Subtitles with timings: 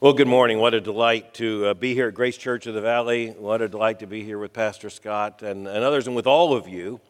[0.00, 0.60] Well, good morning.
[0.60, 3.30] What a delight to uh, be here at Grace Church of the Valley.
[3.30, 6.54] What a delight to be here with Pastor Scott and, and others and with all
[6.54, 7.00] of you.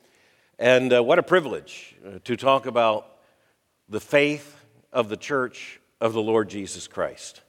[0.58, 3.18] And uh, what a privilege uh, to talk about
[3.90, 7.42] the faith of the church of the Lord Jesus Christ.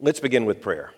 [0.00, 0.94] Let's begin with prayer.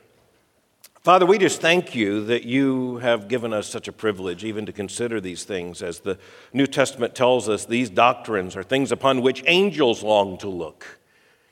[1.02, 4.72] Father, we just thank you that you have given us such a privilege even to
[4.72, 5.82] consider these things.
[5.82, 6.20] As the
[6.52, 10.99] New Testament tells us, these doctrines are things upon which angels long to look.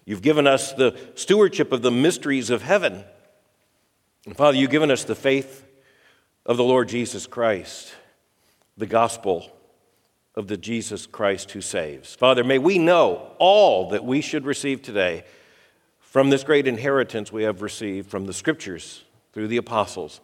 [0.09, 3.05] You've given us the stewardship of the mysteries of heaven.
[4.25, 5.67] And Father, you've given us the faith
[6.47, 7.95] of the Lord Jesus Christ,
[8.79, 9.53] the gospel
[10.35, 12.15] of the Jesus Christ who saves.
[12.15, 15.25] Father, may we know all that we should receive today
[16.01, 19.05] from this great inheritance we have received from the scriptures
[19.35, 20.23] through the apostles.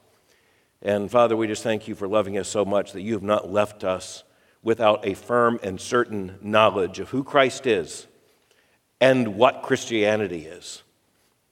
[0.80, 3.52] And Father, we just thank you for loving us so much that you have not
[3.52, 4.24] left us
[4.62, 8.06] without a firm and certain knowledge of who Christ is
[9.04, 10.82] and what Christianity is.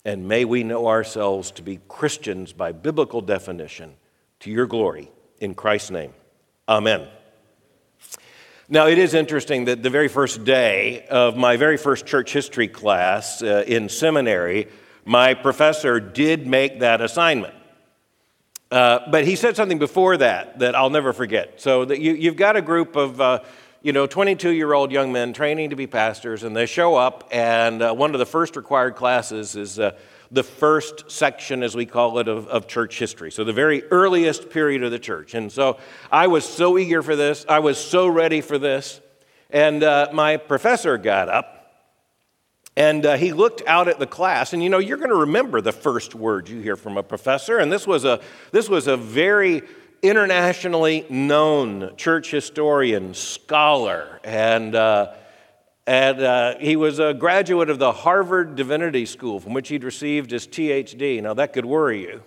[0.06, 3.92] And may we know ourselves to be Christians by biblical definition
[4.40, 5.10] to your glory.
[5.38, 6.14] In Christ's name,
[6.66, 7.08] amen.
[8.70, 12.68] Now, it is interesting that the very first day of my very first church history
[12.68, 14.68] class uh, in seminary,
[15.04, 17.54] my professor did make that assignment.
[18.70, 21.60] Uh, but he said something before that that I'll never forget.
[21.60, 23.40] So that you, have got a group of uh,
[23.82, 27.28] you know, 22 year old young men training to be pastors, and they show up,
[27.32, 29.98] and uh, one of the first required classes is uh,
[30.30, 33.32] the first section, as we call it, of, of church history.
[33.32, 35.34] So, the very earliest period of the church.
[35.34, 35.78] And so,
[36.12, 39.00] I was so eager for this, I was so ready for this.
[39.50, 41.58] And uh, my professor got up.
[42.74, 45.60] And uh, he looked out at the class, and you know, you're going to remember
[45.60, 47.58] the first word you hear from a professor.
[47.58, 49.62] And this was a, this was a very
[50.02, 55.14] internationally known church historian, scholar, and, uh,
[55.86, 60.32] and uh, he was a graduate of the Harvard Divinity School, from which he'd received
[60.32, 61.22] his THD.
[61.22, 62.22] Now, that could worry you.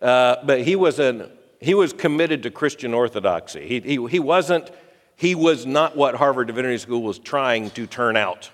[0.00, 1.28] Uh, but he was, an,
[1.60, 3.66] he was committed to Christian orthodoxy.
[3.66, 4.70] He, he, he, wasn't,
[5.16, 8.50] he was not what Harvard Divinity School was trying to turn out.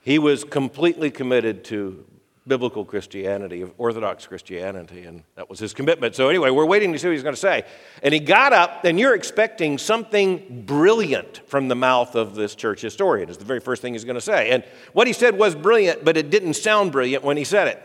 [0.00, 2.04] He was completely committed to
[2.46, 6.14] biblical Christianity, of Orthodox Christianity, and that was his commitment.
[6.14, 7.64] So, anyway, we're waiting to see what he's going to say.
[8.02, 12.82] And he got up, and you're expecting something brilliant from the mouth of this church
[12.82, 14.50] historian, is the very first thing he's going to say.
[14.50, 14.62] And
[14.92, 17.82] what he said was brilliant, but it didn't sound brilliant when he said it.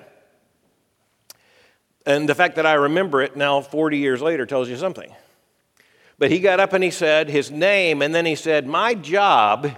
[2.05, 5.13] And the fact that I remember it now 40 years later tells you something.
[6.17, 9.71] But he got up and he said his name, and then he said, My job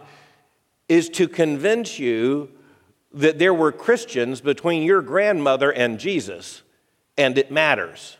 [0.90, 2.50] is to convince you
[3.14, 6.62] that there were Christians between your grandmother and Jesus,
[7.18, 8.18] and it matters.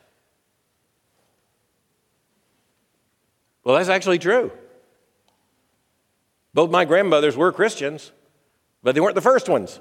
[3.64, 4.52] Well, that's actually true.
[6.54, 8.12] Both my grandmothers were Christians,
[8.84, 9.80] but they weren't the first ones.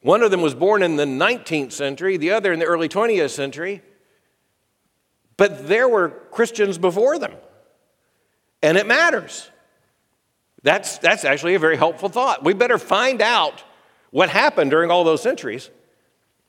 [0.00, 3.30] One of them was born in the 19th century, the other in the early 20th
[3.30, 3.82] century.
[5.36, 7.32] But there were Christians before them,
[8.62, 9.50] and it matters.
[10.64, 12.42] That's, that's actually a very helpful thought.
[12.42, 13.62] We better find out
[14.10, 15.70] what happened during all those centuries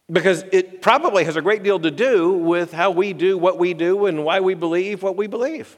[0.09, 3.73] because it probably has a great deal to do with how we do what we
[3.73, 5.75] do and why we believe what we believe.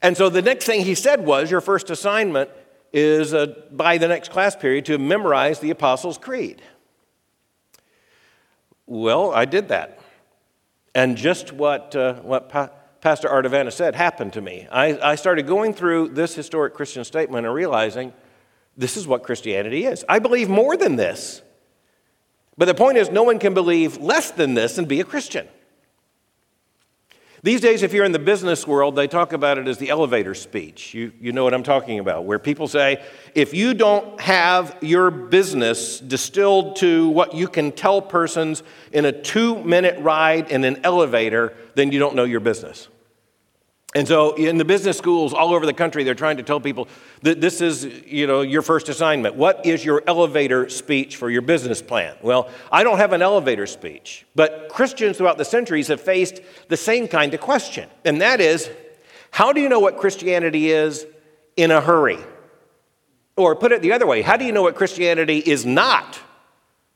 [0.00, 2.48] And so the next thing he said was your first assignment
[2.90, 6.62] is uh, by the next class period to memorize the Apostles' Creed.
[8.86, 10.00] Well, I did that.
[10.94, 12.70] And just what, uh, what pa-
[13.02, 14.68] Pastor Ardavanis said happened to me.
[14.70, 18.12] I, I started going through this historic Christian statement and realizing
[18.76, 20.04] this is what Christianity is.
[20.08, 21.42] I believe more than this.
[22.56, 25.48] But the point is, no one can believe less than this and be a Christian.
[27.44, 30.32] These days, if you're in the business world, they talk about it as the elevator
[30.32, 30.94] speech.
[30.94, 33.02] You, you know what I'm talking about, where people say,
[33.34, 39.12] if you don't have your business distilled to what you can tell persons in a
[39.12, 42.86] two minute ride in an elevator, then you don't know your business.
[43.94, 46.88] And so in the business schools all over the country, they're trying to tell people
[47.22, 49.34] that this is, you know, your first assignment.
[49.34, 52.16] What is your elevator speech for your business plan?
[52.22, 56.76] Well, I don't have an elevator speech, but Christians throughout the centuries have faced the
[56.76, 57.90] same kind of question.
[58.04, 58.70] And that is,
[59.30, 61.06] how do you know what Christianity is
[61.56, 62.18] in a hurry?
[63.36, 66.18] Or put it the other way, how do you know what Christianity is not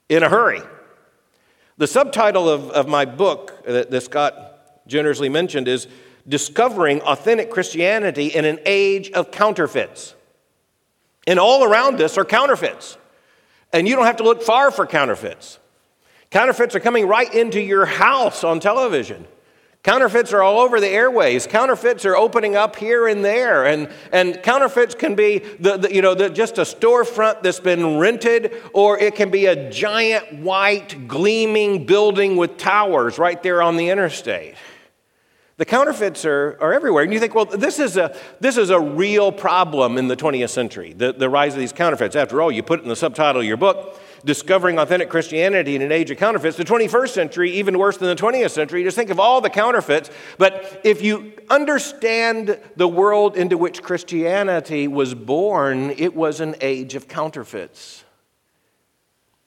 [0.09, 0.63] in a hurry?
[1.77, 5.89] The subtitle of, of my book that, that Scott generously mentioned is
[6.29, 10.15] discovering authentic Christianity in an age of counterfeits.
[11.27, 12.97] And all around us are counterfeits.
[13.73, 15.59] And you don't have to look far for counterfeits.
[16.31, 19.27] Counterfeits are coming right into your house on television.
[19.87, 21.47] Counterfeits are all over the airways.
[21.47, 23.65] Counterfeits are opening up here and there.
[23.65, 27.99] And, and counterfeits can be the, the you know, the, just a storefront that's been
[27.99, 33.77] rented, or it can be a giant white gleaming building with towers right there on
[33.77, 34.57] the interstate.
[35.59, 37.03] The counterfeits are, are everywhere.
[37.03, 40.51] And you think, well, this is, a, this is a real problem in the 20th
[40.51, 42.15] century, the, the rise of these counterfeits.
[42.15, 45.83] After all, you put it in the subtitle of your book discovering authentic Christianity in
[45.83, 46.57] an age of counterfeits.
[46.57, 48.83] The 21st century, even worse than the 20th century.
[48.83, 50.11] Just think of all the counterfeits.
[50.37, 56.95] But if you understand the world into which Christianity was born, it was an age
[56.97, 58.05] of counterfeits.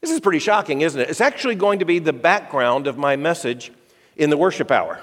[0.02, 1.10] This is pretty shocking, isn't it?
[1.10, 3.72] It's actually going to be the background of my message
[4.16, 5.02] in the worship hour.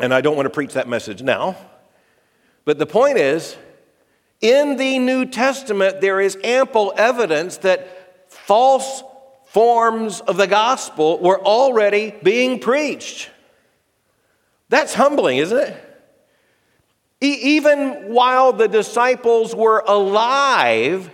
[0.00, 1.56] And I don't want to preach that message now.
[2.64, 3.56] But the point is,
[4.40, 9.02] in the New Testament, there is ample evidence that false
[9.46, 13.30] forms of the gospel were already being preached.
[14.68, 15.82] That's humbling, isn't it?
[17.22, 21.10] E- even while the disciples were alive,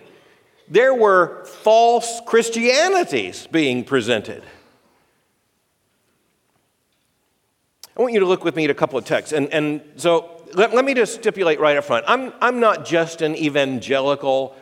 [0.69, 4.43] there were false Christianities being presented.
[7.97, 9.33] I want you to look with me at a couple of texts.
[9.33, 13.23] And, and so let, let me just stipulate right up front I'm, I'm not just
[13.23, 14.57] an evangelical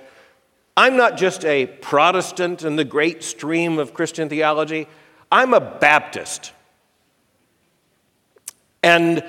[0.77, 4.88] I'm not just a Protestant in the great stream of Christian theology,
[5.31, 6.53] I'm a Baptist.
[8.82, 9.23] And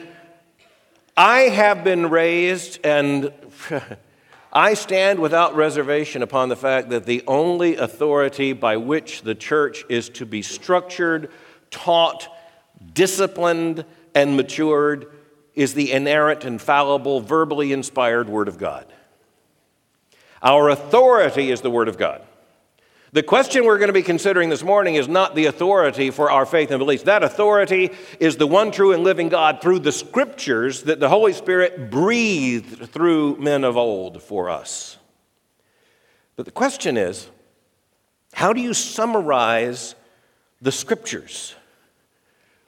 [1.18, 3.34] I have been raised, and
[4.54, 9.84] I stand without reservation upon the fact that the only authority by which the church
[9.90, 11.30] is to be structured,
[11.70, 12.30] taught,
[12.94, 15.08] disciplined, and matured
[15.56, 18.86] is the inerrant, infallible, verbally inspired Word of God.
[20.42, 22.22] Our authority is the Word of God.
[23.14, 26.46] The question we're going to be considering this morning is not the authority for our
[26.46, 27.04] faith and beliefs.
[27.04, 27.92] That authority
[28.22, 32.90] is the one true and living God through the scriptures that the Holy Spirit breathed
[32.90, 34.98] through men of old for us.
[36.38, 37.28] But the question is
[38.34, 39.96] how do you summarize
[40.62, 41.54] the scriptures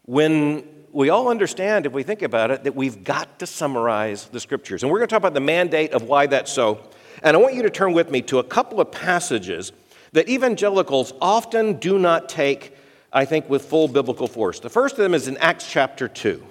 [0.06, 4.40] when we all understand, if we think about it, that we've got to summarize the
[4.40, 4.84] scriptures?
[4.84, 6.80] And we're going to talk about the mandate of why that's so.
[7.22, 9.72] And I want you to turn with me to a couple of passages
[10.12, 12.76] that evangelicals often do not take,
[13.12, 14.60] I think, with full biblical force.
[14.60, 16.44] The first of them is in Acts chapter 2.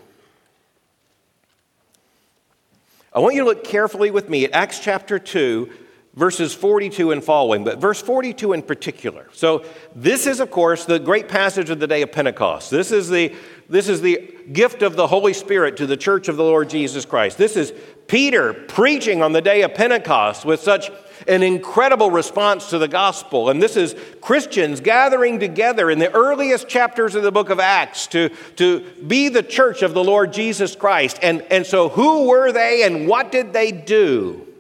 [3.15, 5.71] I want you to look carefully with me at Acts chapter 2,
[6.15, 9.29] verses 42 and following, but verse 42 in particular.
[9.33, 9.65] So,
[9.95, 12.71] this is, of course, the great passage of the day of Pentecost.
[12.71, 13.35] This is the,
[13.69, 17.07] this is the gift of the Holy Spirit to the church of the Lord Jesus
[17.07, 17.39] Christ.
[17.39, 17.73] This is
[18.09, 20.91] Peter preaching on the day of Pentecost with such
[21.29, 23.49] an incredible response to the gospel.
[23.49, 28.09] And this is Christians gathering together in the earliest chapters of the book of Acts
[28.09, 31.19] to, to be the church of the Lord Jesus Christ.
[31.23, 34.52] And, and so, who were they and what did they do?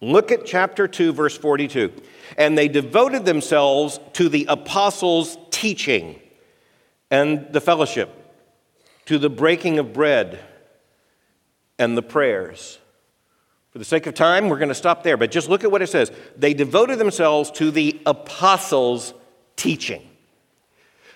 [0.00, 1.92] Look at chapter 2, verse 42.
[2.36, 6.20] And they devoted themselves to the apostles' teaching
[7.10, 8.10] and the fellowship,
[9.06, 10.38] to the breaking of bread
[11.78, 12.78] and the prayers.
[13.70, 15.82] For the sake of time, we're going to stop there, but just look at what
[15.82, 16.12] it says.
[16.36, 19.14] They devoted themselves to the apostles'
[19.56, 20.02] teaching.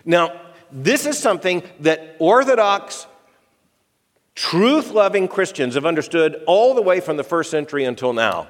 [0.05, 0.41] Now,
[0.71, 3.07] this is something that Orthodox,
[4.35, 8.49] truth loving Christians have understood all the way from the first century until now.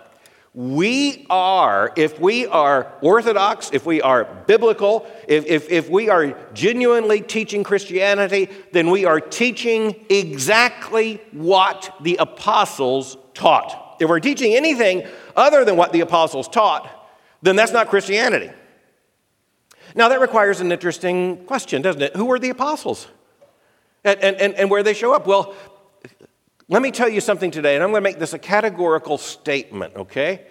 [0.54, 6.36] We are, if we are orthodox, if we are biblical, if, if, if, we are
[6.52, 13.96] genuinely teaching Christianity, then we are teaching exactly what the apostles taught.
[13.98, 16.86] If we're teaching anything other than what the apostles taught,
[17.40, 18.50] then that's not Christianity.
[19.94, 22.14] Now, that requires an interesting question, doesn't it?
[22.14, 23.08] Who were the apostles?
[24.04, 25.26] And, and, and where they show up?
[25.26, 25.54] Well,
[26.72, 29.94] let me tell you something today, and I'm going to make this a categorical statement,
[29.94, 30.46] okay?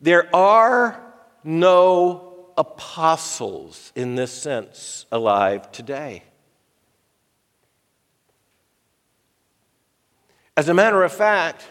[0.00, 1.02] There are
[1.42, 6.22] no apostles in this sense alive today.
[10.56, 11.66] As a matter of fact,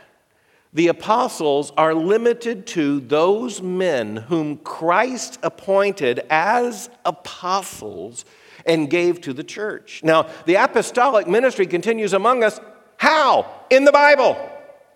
[0.74, 8.26] the apostles are limited to those men whom Christ appointed as apostles
[8.66, 10.02] and gave to the church.
[10.04, 12.60] Now, the apostolic ministry continues among us
[13.04, 13.46] how?
[13.70, 14.38] In the Bible.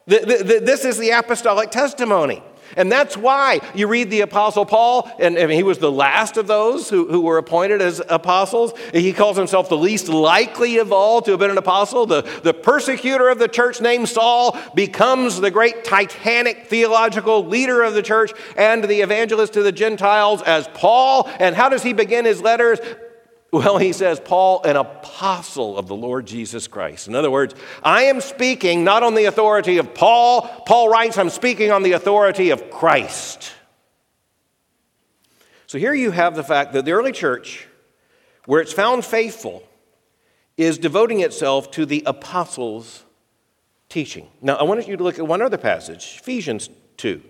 [0.05, 2.41] This is the apostolic testimony.
[2.77, 6.89] And that's why you read the Apostle Paul, and, he was the last of those
[6.89, 8.73] who, who were appointed as apostles.
[8.93, 12.05] He calls himself the least likely of all to have been an apostle.
[12.05, 17.93] The, the persecutor of the church, named Saul, becomes the great titanic theological leader of
[17.93, 21.29] the church and the evangelist to the Gentiles as Paul.
[21.39, 22.79] And how does he begin his letters?
[23.51, 27.07] Well, he says, Paul, an apostle of the Lord Jesus Christ.
[27.07, 30.41] In other words, I am speaking not on the authority of Paul.
[30.65, 33.53] Paul writes, I'm speaking on the authority of Christ.
[35.65, 37.67] So here you have the fact that the early church,
[38.45, 39.63] where it's found faithful,
[40.57, 43.05] is devoting itself to the apostles'
[43.87, 44.27] teaching.
[44.41, 47.21] Now, I want you to look at one other passage, Ephesians 2.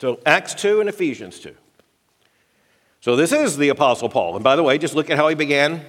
[0.00, 1.54] So, Acts 2 and Ephesians 2.
[3.00, 4.36] So, this is the Apostle Paul.
[4.36, 5.84] And by the way, just look at how he began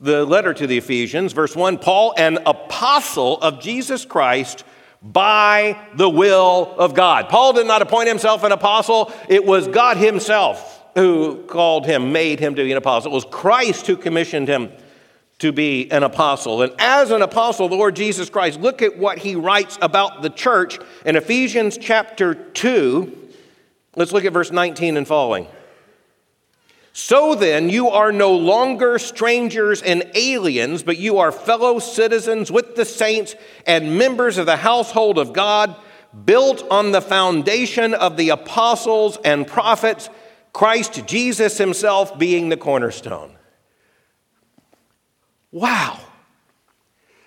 [0.00, 1.32] the letter to the Ephesians.
[1.32, 4.64] Verse 1 Paul, an apostle of Jesus Christ
[5.02, 7.28] by the will of God.
[7.28, 12.38] Paul did not appoint himself an apostle, it was God himself who called him, made
[12.38, 13.10] him to be an apostle.
[13.10, 14.70] It was Christ who commissioned him
[15.40, 16.62] to be an apostle.
[16.62, 20.30] And as an apostle, the Lord Jesus Christ, look at what he writes about the
[20.30, 23.23] church in Ephesians chapter 2.
[23.96, 25.46] Let's look at verse 19 and following.
[26.92, 32.76] So then, you are no longer strangers and aliens, but you are fellow citizens with
[32.76, 33.34] the saints
[33.66, 35.74] and members of the household of God,
[36.24, 40.08] built on the foundation of the apostles and prophets,
[40.52, 43.36] Christ Jesus himself being the cornerstone.
[45.50, 45.98] Wow.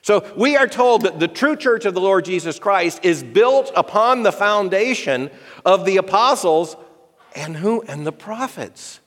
[0.07, 3.73] So we are told that the true church of the Lord Jesus Christ is built
[3.75, 5.29] upon the foundation
[5.65, 6.77] of the apostles
[7.35, 9.01] and who and the prophets.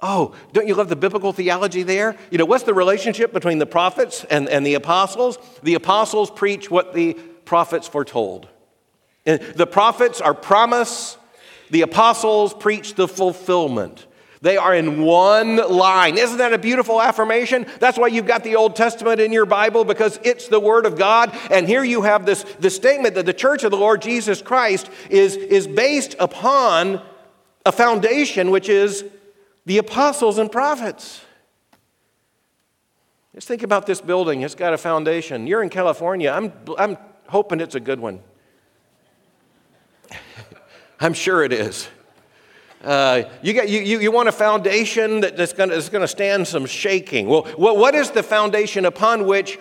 [0.00, 2.16] Oh, don't you love the biblical theology there?
[2.30, 5.38] You know, what's the relationship between the prophets and, and the apostles?
[5.64, 7.14] The apostles preach what the
[7.44, 8.46] prophets foretold.
[9.26, 11.18] And the prophets are promise,
[11.70, 14.06] the apostles preach the fulfillment.
[14.42, 16.18] They are in one line.
[16.18, 17.64] Isn't that a beautiful affirmation?
[17.78, 20.98] That's why you've got the Old Testament in your Bible because it's the Word of
[20.98, 21.32] God.
[21.48, 24.90] And here you have this, this statement that the church of the Lord Jesus Christ
[25.08, 27.00] is, is based upon
[27.64, 29.04] a foundation which is
[29.64, 31.20] the apostles and prophets.
[33.32, 34.42] Just think about this building.
[34.42, 35.46] It's got a foundation.
[35.46, 36.32] You're in California.
[36.32, 38.20] I'm, I'm hoping it's a good one.
[41.00, 41.88] I'm sure it is.
[42.82, 46.66] Uh, you, got, you, you, you want a foundation that, that's going to stand some
[46.66, 47.28] shaking.
[47.28, 49.58] Well, what, what is the foundation upon which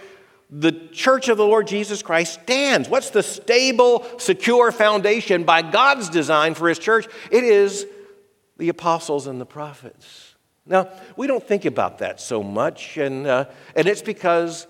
[0.50, 2.90] the church of the Lord Jesus Christ stands?
[2.90, 7.08] What's the stable, secure foundation by God's design for his church?
[7.32, 7.86] It is
[8.58, 10.36] the apostles and the prophets.
[10.66, 14.68] Now, we don't think about that so much, and, uh, and it's because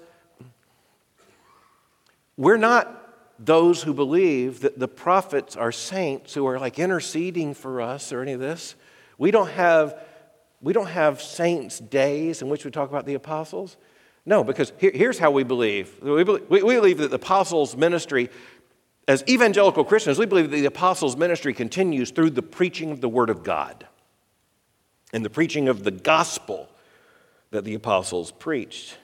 [2.38, 3.01] we're not
[3.44, 8.22] those who believe that the prophets are saints who are like interceding for us or
[8.22, 8.76] any of this.
[9.18, 10.00] We don't have,
[10.62, 13.78] we don't have saints' days in which we talk about the apostles.
[14.26, 16.00] No, because here, here's how we believe.
[16.02, 18.30] We believe, we believe that the apostles' ministry,
[19.08, 23.10] as evangelical Christians, we believe that the apostles' ministry continues through the preaching of the
[23.10, 23.88] Word of God
[25.12, 26.70] and the preaching of the gospel
[27.50, 28.98] that the apostles preached.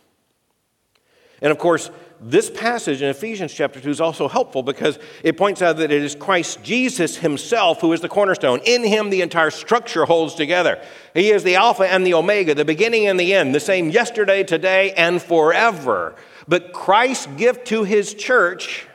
[1.42, 5.62] And of course, this passage in Ephesians chapter 2 is also helpful because it points
[5.62, 8.60] out that it is Christ Jesus himself who is the cornerstone.
[8.66, 10.82] In him, the entire structure holds together.
[11.14, 14.44] He is the Alpha and the Omega, the beginning and the end, the same yesterday,
[14.44, 16.16] today, and forever.
[16.48, 18.88] But Christ's gift to his church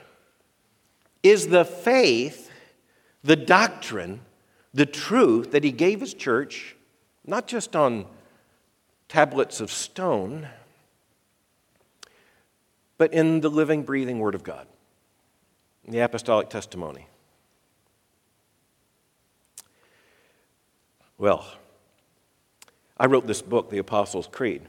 [1.22, 2.50] is the faith,
[3.22, 4.20] the doctrine,
[4.74, 6.74] the truth that he gave his church,
[7.24, 8.06] not just on
[9.08, 10.48] tablets of stone
[12.98, 14.66] but in the living, breathing Word of God,
[15.86, 17.06] the apostolic testimony.
[21.18, 21.46] Well,
[22.96, 24.62] I wrote this book, The Apostles' Creed,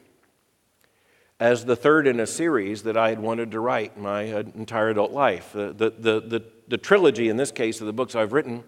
[1.40, 5.12] as the third in a series that I had wanted to write my entire adult
[5.12, 5.52] life.
[5.54, 8.64] The, the, the, the, the trilogy, in this case, of the books I've written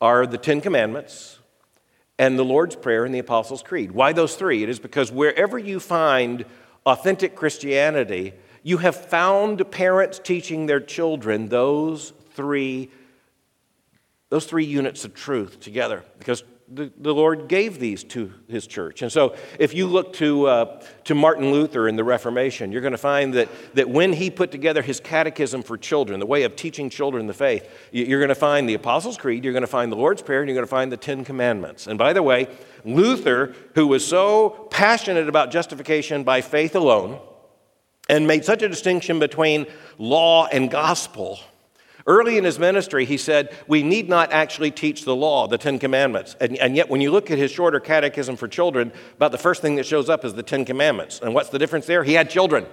[0.00, 1.38] are the Ten Commandments
[2.18, 3.92] and the Lord's Prayer and the Apostles' Creed.
[3.92, 4.62] Why those three?
[4.62, 6.44] It is because wherever you find
[6.84, 12.90] authentic Christianity, you have found parents teaching their children those three,
[14.30, 19.02] those three units of truth together because the, the Lord gave these to his church.
[19.02, 22.92] And so, if you look to, uh, to Martin Luther in the Reformation, you're going
[22.92, 26.56] to find that, that when he put together his catechism for children, the way of
[26.56, 29.92] teaching children the faith, you're going to find the Apostles' Creed, you're going to find
[29.92, 31.86] the Lord's Prayer, and you're going to find the Ten Commandments.
[31.86, 32.48] And by the way,
[32.84, 37.20] Luther, who was so passionate about justification by faith alone,
[38.08, 39.66] and made such a distinction between
[39.98, 41.38] law and gospel.
[42.06, 45.78] Early in his ministry, he said, We need not actually teach the law, the Ten
[45.78, 46.34] Commandments.
[46.40, 49.62] And, and, yet, when you look at his shorter catechism for children, about the first
[49.62, 51.20] thing that shows up is the Ten Commandments.
[51.22, 52.02] And what's the difference there?
[52.02, 52.66] He had children.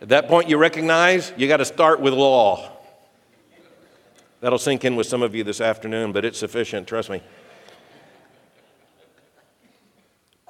[0.00, 2.70] At that point, you recognize you got to start with law.
[4.40, 7.22] That'll sink in with some of you this afternoon, but it's sufficient, trust me.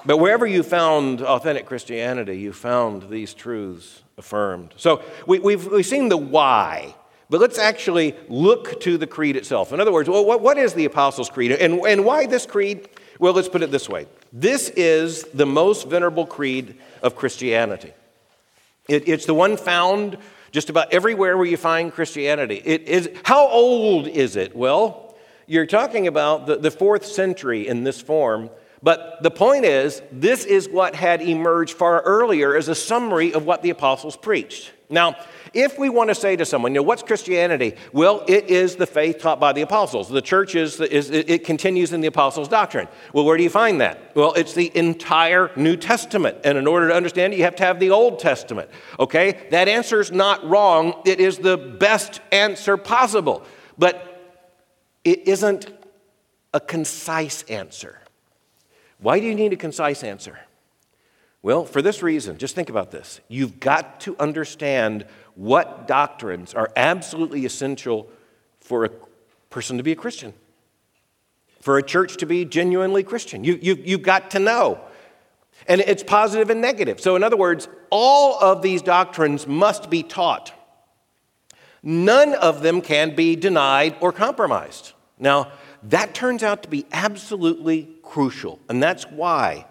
[0.04, 4.74] But wherever you found authentic Christianity, you found these truths affirmed.
[4.76, 6.94] So we, we've, we've seen the why,
[7.30, 9.72] but let's actually look to the creed itself.
[9.72, 11.52] In other words, well, what, what is the Apostles' Creed?
[11.52, 12.88] And, and why this creed?
[13.18, 17.92] Well, let's put it this way this is the most venerable creed of Christianity.
[18.88, 20.18] It, it's the one found
[20.52, 22.62] just about everywhere where you find Christianity.
[22.64, 24.54] It is, how old is it?
[24.54, 28.50] Well, you're talking about the, the fourth century in this form.
[28.82, 33.44] But the point is, this is what had emerged far earlier as a summary of
[33.44, 34.72] what the apostles preached.
[34.88, 35.16] Now,
[35.52, 37.74] if we want to say to someone, you know, what's Christianity?
[37.92, 40.08] Well, it is the faith taught by the apostles.
[40.08, 42.86] The church is, is it continues in the apostles' doctrine.
[43.12, 44.14] Well, where do you find that?
[44.14, 46.38] Well, it's the entire New Testament.
[46.44, 48.70] And in order to understand it, you have to have the Old Testament.
[49.00, 49.48] Okay?
[49.50, 51.02] That answer is not wrong.
[51.04, 53.42] It is the best answer possible.
[53.76, 54.38] But
[55.02, 55.72] it isn't
[56.54, 58.00] a concise answer.
[58.98, 60.38] Why do you need a concise answer?
[61.42, 63.20] Well, for this reason, just think about this.
[63.28, 68.10] You've got to understand what doctrines are absolutely essential
[68.60, 68.90] for a
[69.50, 70.34] person to be a Christian,
[71.60, 73.44] for a church to be genuinely Christian.
[73.44, 74.80] You, you, you've got to know.
[75.68, 77.00] And it's positive and negative.
[77.00, 80.52] So, in other words, all of these doctrines must be taught.
[81.82, 84.92] None of them can be denied or compromised.
[85.18, 85.52] Now,
[85.84, 89.66] that turns out to be absolutely crucial, and that's why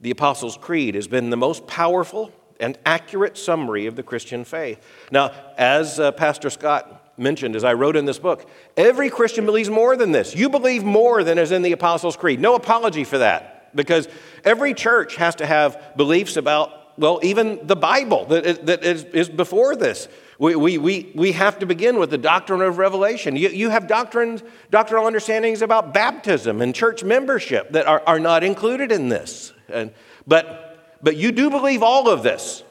[0.00, 4.84] the Apostles' Creed has been the most powerful and accurate summary of the Christian faith.
[5.10, 9.70] Now, as uh, Pastor Scott mentioned, as I wrote in this book, every Christian believes
[9.70, 10.34] more than this.
[10.34, 12.40] You believe more than is in the Apostles' Creed.
[12.40, 14.08] No apology for that, because
[14.44, 19.28] every church has to have beliefs about, well, even the Bible that, that is, is
[19.28, 20.08] before this.
[20.38, 23.36] We, we, we, we have to begin with the doctrine of revelation.
[23.36, 28.42] You, you have doctrines, doctrinal understandings about baptism and church membership that are, are not
[28.42, 29.52] included in this.
[29.68, 29.92] And,
[30.26, 32.62] but, but you do believe all of this.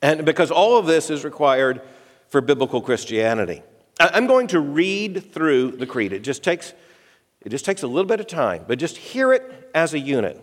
[0.00, 1.82] And because all of this is required
[2.28, 3.62] for biblical Christianity.
[3.98, 6.12] I'm going to read through the creed.
[6.12, 6.72] It just takes,
[7.42, 10.42] it just takes a little bit of time, but just hear it as a unit.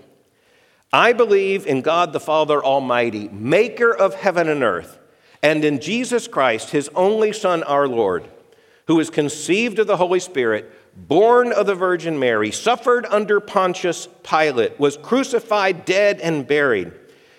[0.92, 4.98] I believe in God the Father Almighty, maker of heaven and earth
[5.44, 8.28] and in Jesus Christ, his only Son, our Lord,
[8.88, 14.08] who was conceived of the Holy Spirit, born of the Virgin Mary, suffered under Pontius
[14.24, 16.92] Pilate, was crucified, dead, and buried.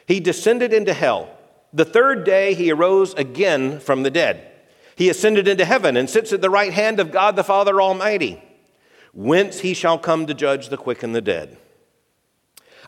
[0.07, 1.29] He descended into hell.
[1.73, 4.45] The third day he arose again from the dead.
[4.97, 8.43] He ascended into heaven and sits at the right hand of God the Father Almighty,
[9.13, 11.57] whence he shall come to judge the quick and the dead.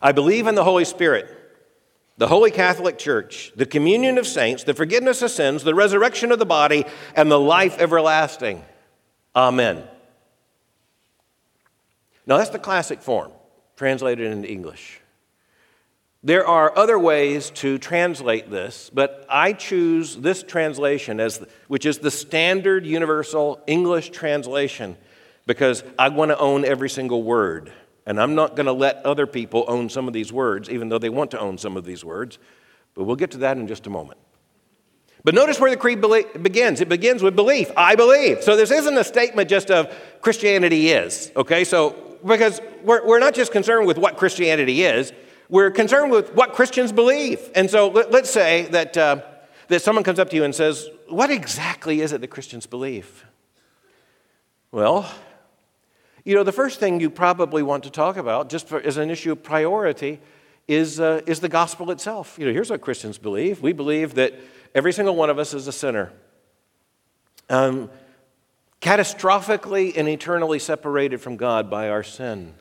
[0.01, 1.37] I believe in the Holy Spirit
[2.17, 6.37] the Holy Catholic Church, the communion of saints, the forgiveness of sins, the resurrection of
[6.37, 6.85] the body,
[7.15, 8.63] and the life everlasting.
[9.35, 9.83] Amen.
[12.27, 13.31] Now, that's the classic form,
[13.75, 14.99] translated into English.
[16.23, 21.97] There are other ways to translate this, but I choose this translation, as which is
[21.97, 24.95] the standard universal English translation,
[25.47, 27.71] because I want to own every single word.
[28.05, 30.97] And I'm not going to let other people own some of these words, even though
[30.97, 32.39] they want to own some of these words.
[32.93, 34.19] But we'll get to that in just a moment.
[35.23, 36.01] But notice where the creed
[36.41, 36.81] begins.
[36.81, 37.69] It begins with belief.
[37.77, 38.41] I believe.
[38.43, 41.63] So this isn't a statement just of Christianity is, okay?
[41.63, 45.13] So, because we're, we're not just concerned with what Christianity is,
[45.49, 47.51] we're concerned with what Christians believe.
[47.53, 49.21] And so let, us say that, uh,
[49.67, 53.25] that someone comes up to you and says, What exactly is it that Christians believe?
[54.71, 55.11] Well,
[56.23, 59.09] you know, the first thing you probably want to talk about, just for, as an
[59.09, 60.19] issue of priority,
[60.67, 62.37] is, uh, is the gospel itself.
[62.37, 64.33] You know, here's what Christians believe we believe that
[64.75, 66.11] every single one of us is a sinner,
[67.49, 67.89] um,
[68.81, 72.53] catastrophically and eternally separated from God by our sin.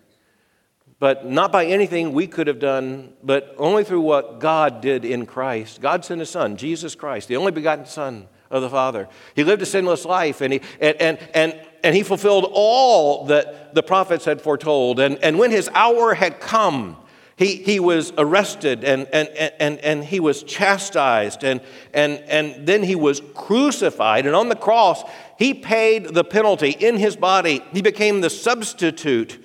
[0.98, 5.24] But not by anything we could have done, but only through what God did in
[5.24, 5.80] Christ.
[5.80, 9.08] God sent His Son, Jesus Christ, the only begotten Son of the Father.
[9.34, 13.74] He lived a sinless life, and he, and, and, and and he fulfilled all that
[13.74, 15.00] the prophets had foretold.
[15.00, 16.96] And, and when his hour had come,
[17.36, 21.62] he, he was arrested and, and, and, and he was chastised, and,
[21.94, 24.26] and, and then he was crucified.
[24.26, 25.02] And on the cross,
[25.38, 27.64] he paid the penalty in his body.
[27.72, 29.42] He became the substitute,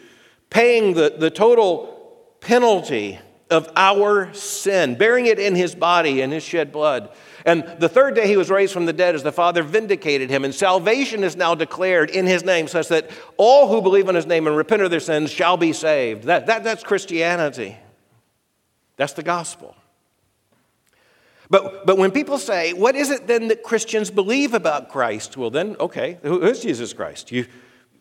[0.50, 6.44] paying the, the total penalty of our sin, bearing it in his body and his
[6.44, 7.16] shed blood.
[7.46, 10.44] And the third day he was raised from the dead as the Father vindicated him.
[10.44, 14.26] And salvation is now declared in his name, such that all who believe in his
[14.26, 16.24] name and repent of their sins shall be saved.
[16.24, 17.78] That, that, that's Christianity.
[18.98, 19.76] That's the gospel.
[21.48, 25.38] But, but when people say, what is it then that Christians believe about Christ?
[25.38, 27.32] Well, then, okay, who is Jesus Christ?
[27.32, 27.46] You,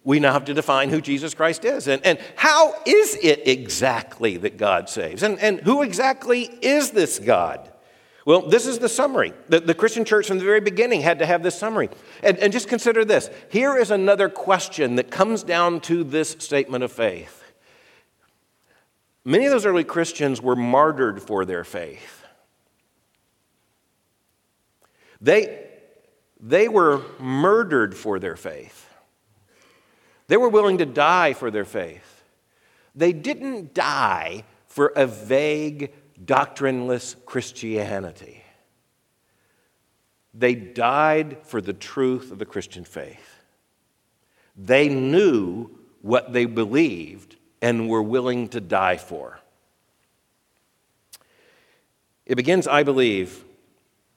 [0.04, 1.86] we now have to define who Jesus Christ is.
[1.86, 5.22] And, and how is it exactly that God saves?
[5.22, 7.70] And, and who exactly is this God?
[8.24, 9.32] Well, this is the summary.
[9.48, 11.90] The, the Christian church from the very beginning had to have this summary.
[12.22, 16.84] And, and just consider this here is another question that comes down to this statement
[16.84, 17.42] of faith.
[19.24, 22.24] Many of those early Christians were martyred for their faith.
[25.20, 25.66] They,
[26.38, 28.88] they were murdered for their faith.
[30.28, 32.22] They were willing to die for their faith.
[32.94, 35.92] They didn't die for a vague,
[36.24, 38.42] doctrineless Christianity.
[40.32, 43.42] They died for the truth of the Christian faith.
[44.56, 45.70] They knew
[46.02, 49.40] what they believed and were willing to die for.
[52.26, 53.44] It begins, I believe,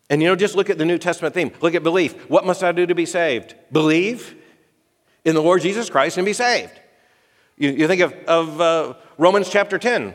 [0.10, 1.52] and you know, just look at the New Testament theme.
[1.62, 2.30] Look at belief.
[2.30, 3.56] What must I do to be saved?
[3.72, 4.36] Believe
[5.26, 6.80] in the Lord Jesus Christ and be saved.
[7.58, 10.14] You, you think of, of uh, Romans chapter 10.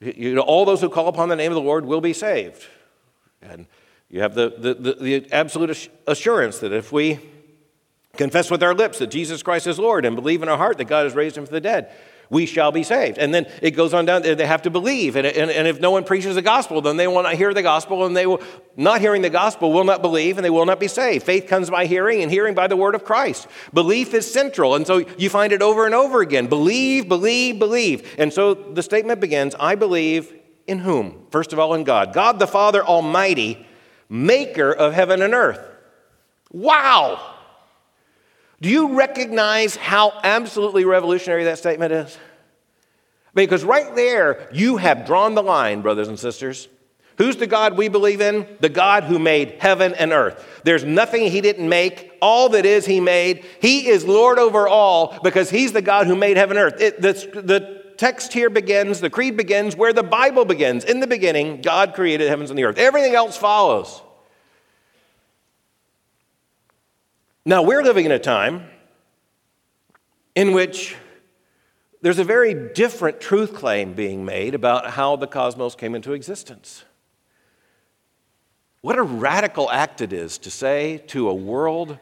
[0.00, 2.64] You know, all those who call upon the name of the Lord will be saved.
[3.40, 3.66] And
[4.10, 7.18] you have the, the, the, the absolute assurance that if we
[8.16, 10.84] confess with our lips that Jesus Christ is Lord and believe in our heart that
[10.84, 11.90] God has raised him from the dead,
[12.30, 13.18] we shall be saved.
[13.18, 15.16] And then it goes on down, they have to believe.
[15.16, 17.62] And, and, and if no one preaches the gospel, then they will not hear the
[17.62, 18.42] gospel, and they will,
[18.76, 21.24] not hearing the gospel, will not believe, and they will not be saved.
[21.24, 23.46] Faith comes by hearing, and hearing by the word of Christ.
[23.72, 26.46] Belief is central, and so you find it over and over again.
[26.46, 28.14] Believe, believe, believe.
[28.18, 30.32] And so the statement begins I believe
[30.66, 31.26] in whom?
[31.30, 32.12] First of all, in God.
[32.12, 33.66] God the Father Almighty,
[34.08, 35.60] maker of heaven and earth.
[36.50, 37.33] Wow!
[38.60, 42.18] Do you recognize how absolutely revolutionary that statement is?
[43.34, 46.68] Because right there, you have drawn the line, brothers and sisters.
[47.18, 48.46] Who's the God we believe in?
[48.60, 50.44] The God who made heaven and earth.
[50.64, 52.12] There's nothing He didn't make.
[52.20, 53.44] All that is, He made.
[53.60, 56.80] He is Lord over all because He's the God who made heaven and earth.
[56.80, 57.12] It, the,
[57.42, 60.84] the text here begins, the creed begins where the Bible begins.
[60.84, 62.78] In the beginning, God created heavens and the earth.
[62.78, 64.02] Everything else follows.
[67.46, 68.66] Now, we're living in a time
[70.34, 70.96] in which
[72.00, 76.84] there's a very different truth claim being made about how the cosmos came into existence.
[78.80, 81.98] What a radical act it is to say to a world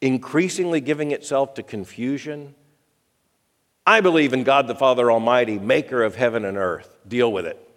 [0.00, 2.54] increasingly giving itself to confusion,
[3.86, 6.96] I believe in God the Father Almighty, maker of heaven and earth.
[7.06, 7.71] Deal with it.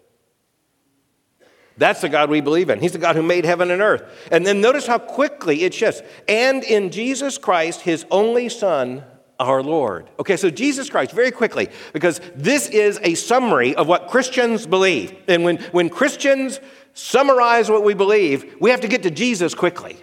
[1.77, 2.79] That's the God we believe in.
[2.79, 4.03] He's the God who made heaven and earth.
[4.31, 6.01] And then notice how quickly it shifts.
[6.27, 9.03] And in Jesus Christ, his only Son,
[9.39, 10.09] our Lord.
[10.19, 15.13] Okay, so Jesus Christ, very quickly, because this is a summary of what Christians believe.
[15.27, 16.61] And when, when Christians
[16.93, 19.97] summarize what we believe, we have to get to Jesus quickly.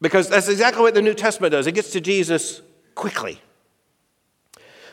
[0.00, 1.66] Because that's exactly what the New Testament does.
[1.66, 2.62] It gets to Jesus
[2.94, 3.40] quickly.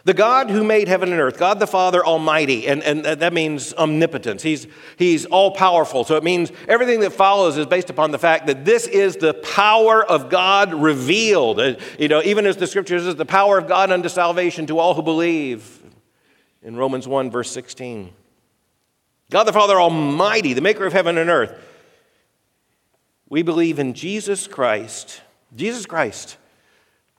[0.04, 3.72] The God who made heaven and earth, God the Father Almighty, and, and that means
[3.76, 4.42] omnipotence.
[4.42, 4.66] He's,
[4.98, 6.04] he's all powerful.
[6.04, 9.36] So it means everything that follows is based upon the fact that this is the
[9.36, 11.60] power of God revealed.
[11.60, 14.80] Uh, you know, even as the scriptures is the power of God unto salvation to
[14.80, 15.78] all who believe.
[16.64, 18.12] In Romans 1, verse 16.
[19.30, 21.54] God the Father Almighty, the maker of heaven and earth.
[23.30, 25.22] We believe in Jesus Christ.
[25.56, 26.38] Jesus Christ.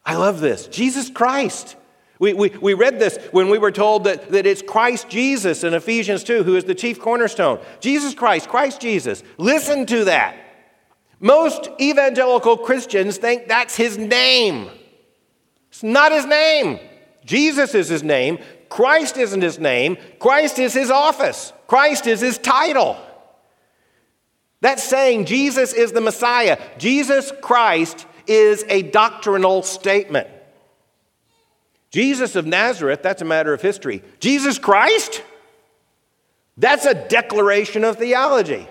[0.04, 0.66] I love this.
[0.66, 1.76] Jesus Christ
[2.22, 5.74] we, we, we read this when we were told that, that it's Christ Jesus in
[5.74, 7.58] Ephesians 2 who is the chief cornerstone.
[7.80, 9.24] Jesus Christ, Christ Jesus.
[9.38, 10.36] Listen to that.
[11.18, 14.70] Most evangelical Christians think that's his name.
[15.70, 16.78] It's not his name.
[17.24, 18.38] Jesus is his name.
[18.68, 19.96] Christ isn't his name.
[20.20, 21.52] Christ is his office.
[21.66, 22.96] Christ is his title.
[24.60, 26.56] That's saying Jesus is the Messiah.
[26.78, 30.28] Jesus Christ is a doctrinal statement.
[31.92, 34.02] Jesus of Nazareth, that's a matter of history.
[34.18, 35.22] Jesus Christ,
[36.56, 38.66] that's a declaration of theology.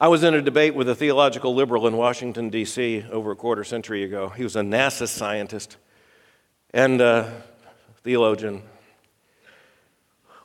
[0.00, 3.64] I was in a debate with a theological liberal in Washington, D.C., over a quarter
[3.64, 4.28] century ago.
[4.28, 5.76] He was a NASA scientist
[6.74, 7.42] and a
[8.02, 8.62] theologian,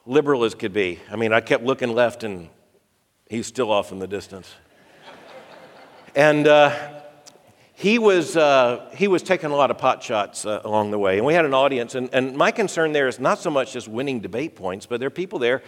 [0.05, 0.99] liberal as could be.
[1.11, 2.49] I mean, I kept looking left and
[3.27, 4.53] he's still off in the distance.
[6.15, 7.02] and uh,
[7.83, 11.17] he was, uh, he was taking a lot of pot shots uh, along the way.
[11.17, 11.95] And we had an audience.
[11.95, 15.07] And, and my concern there is not so much just winning debate points, but there
[15.07, 15.61] are people there.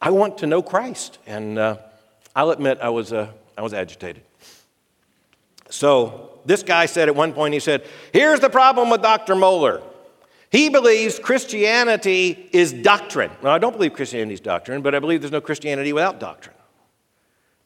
[0.00, 1.20] I want to know Christ.
[1.24, 1.76] And uh,
[2.34, 4.24] I'll admit I was, uh, I was agitated.
[5.70, 9.36] So this guy said at one point, he said, Here's the problem with Dr.
[9.36, 9.84] Mohler.
[10.50, 13.30] He believes Christianity is doctrine.
[13.40, 16.56] Now, I don't believe Christianity is doctrine, but I believe there's no Christianity without doctrine.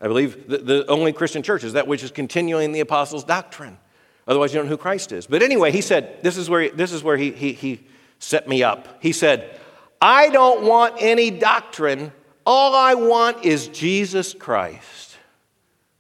[0.03, 3.79] I believe the, the only Christian church is that which is continuing the apostles' doctrine.
[4.27, 5.27] Otherwise, you don't know who Christ is.
[5.27, 7.87] But anyway, he said, this is where, he, this is where he, he, he
[8.19, 8.99] set me up.
[9.01, 9.59] He said,
[10.01, 12.12] I don't want any doctrine.
[12.45, 15.17] All I want is Jesus Christ.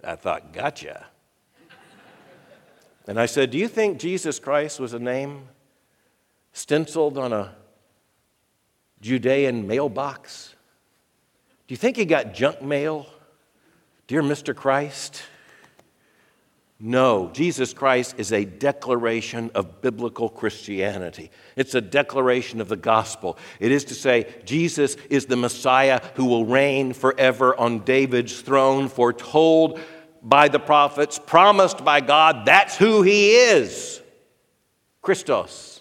[0.02, 1.06] I thought, gotcha.
[3.06, 5.48] And I said, Do you think Jesus Christ was a name
[6.52, 7.54] stenciled on a
[9.00, 10.54] Judean mailbox?
[11.66, 13.06] Do you think he got junk mail?
[14.06, 14.54] Dear Mr.
[14.54, 15.22] Christ?
[16.78, 21.30] No, Jesus Christ is a declaration of biblical Christianity.
[21.56, 23.38] It's a declaration of the gospel.
[23.60, 28.88] It is to say, Jesus is the Messiah who will reign forever on David's throne,
[28.88, 29.80] foretold
[30.22, 32.44] by the prophets, promised by God.
[32.44, 34.02] That's who he is
[35.00, 35.80] Christos,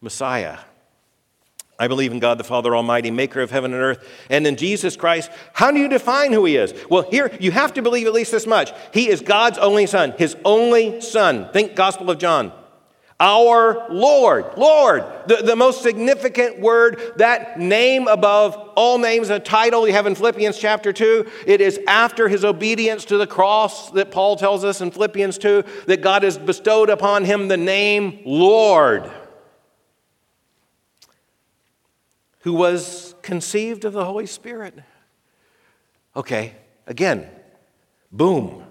[0.00, 0.58] Messiah.
[1.78, 4.96] I believe in God the Father Almighty, maker of heaven and earth, and in Jesus
[4.96, 5.30] Christ.
[5.52, 6.72] How do you define who he is?
[6.88, 8.72] Well, here you have to believe at least this much.
[8.94, 11.50] He is God's only son, his only son.
[11.52, 12.52] Think Gospel of John.
[13.18, 19.86] Our Lord, Lord, the, the most significant word, that name above all names, a title
[19.86, 21.26] you have in Philippians chapter 2.
[21.46, 25.64] It is after his obedience to the cross that Paul tells us in Philippians 2
[25.86, 29.10] that God has bestowed upon him the name Lord.
[32.46, 34.72] Who was conceived of the Holy Spirit.
[36.14, 36.54] Okay,
[36.86, 37.28] again,
[38.12, 38.62] boom.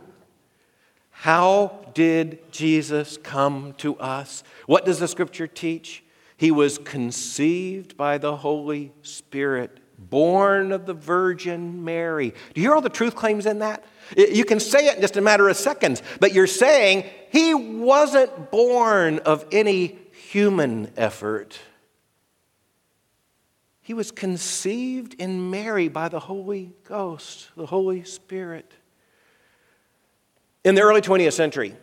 [1.10, 4.46] How did Jesus come to us?
[4.66, 6.06] What does the scripture teach?
[6.38, 12.30] He was conceived by the Holy Spirit, born of the Virgin Mary.
[12.30, 13.84] Do you hear all the truth claims in that?
[14.16, 18.52] You can say it in just a matter of seconds, but you're saying he wasn't
[18.52, 21.60] born of any human effort.
[23.86, 28.72] He was conceived in Mary by the Holy Ghost, the Holy Spirit.
[30.64, 31.76] In the early 20th century,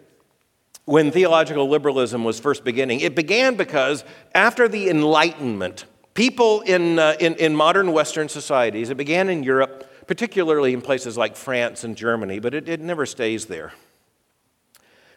[0.85, 4.03] when theological liberalism was first beginning, it began because
[4.35, 5.85] after the Enlightenment,
[6.15, 11.17] people in, uh, in, in modern Western societies, it began in Europe, particularly in places
[11.17, 13.75] like France and Germany, but it, it never stays there.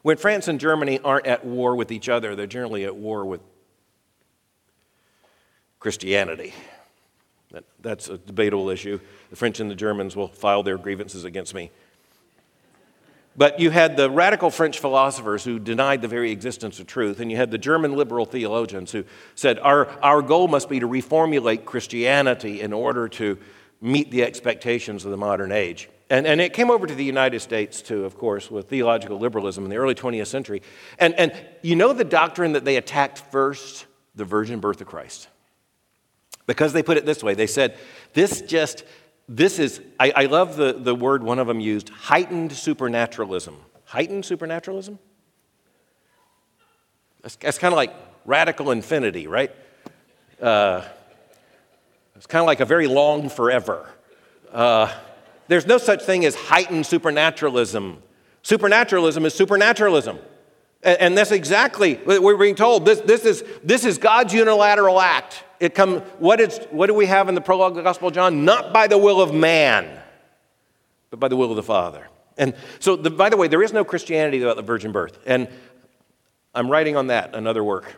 [0.03, 3.41] When France and Germany aren't at war with each other, they're generally at war with
[5.79, 6.53] Christianity.
[7.81, 8.99] That's a debatable issue.
[9.29, 11.71] The French and the Germans will file their grievances against me.
[13.37, 17.29] But you had the radical French philosophers who denied the very existence of truth, and
[17.29, 19.03] you had the German liberal theologians who
[19.35, 23.37] said, Our, our goal must be to reformulate Christianity in order to
[23.81, 25.89] meet the expectations of the modern age.
[26.09, 29.63] And, and it came over to the United States, too, of course, with theological liberalism
[29.65, 30.61] in the early 20th century.
[30.97, 33.85] And, and you know the doctrine that they attacked first?
[34.15, 35.27] The virgin birth of Christ.
[36.47, 37.77] Because they put it this way they said,
[38.13, 38.83] this just,
[39.27, 43.57] this is, I, I love the, the word one of them used, heightened supernaturalism.
[43.85, 44.99] Heightened supernaturalism?
[47.21, 47.93] That's, that's kind of like
[48.25, 49.51] radical infinity, right?
[50.41, 50.83] Uh,
[52.15, 53.89] it's kind of like a very long forever.
[54.51, 54.91] Uh,
[55.47, 58.01] there's no such thing as heightened supernaturalism.
[58.41, 60.19] Supernaturalism is supernaturalism.
[60.85, 62.85] And, that's exactly what we're being told.
[62.85, 67.05] This, this, is, this is God's unilateral act it come, what, is, what do we
[67.05, 68.45] have in the prologue of the Gospel of John?
[68.45, 69.99] Not by the will of man,
[71.09, 72.07] but by the will of the Father.
[72.37, 75.17] And so, the, by the way, there is no Christianity without the virgin birth.
[75.25, 75.47] And
[76.53, 77.95] I'm writing on that, another work.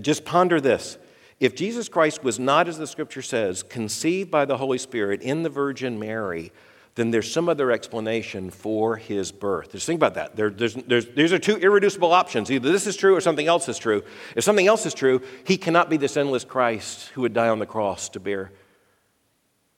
[0.00, 0.96] Just ponder this.
[1.38, 5.42] If Jesus Christ was not, as the scripture says, conceived by the Holy Spirit in
[5.42, 6.50] the Virgin Mary,
[6.96, 9.72] then there's some other explanation for his birth.
[9.72, 10.34] Just think about that.
[10.34, 12.50] There, there's, there's, these are two irreducible options.
[12.50, 14.02] Either this is true or something else is true.
[14.34, 17.58] If something else is true, he cannot be the sinless Christ who would die on
[17.58, 18.50] the cross to bear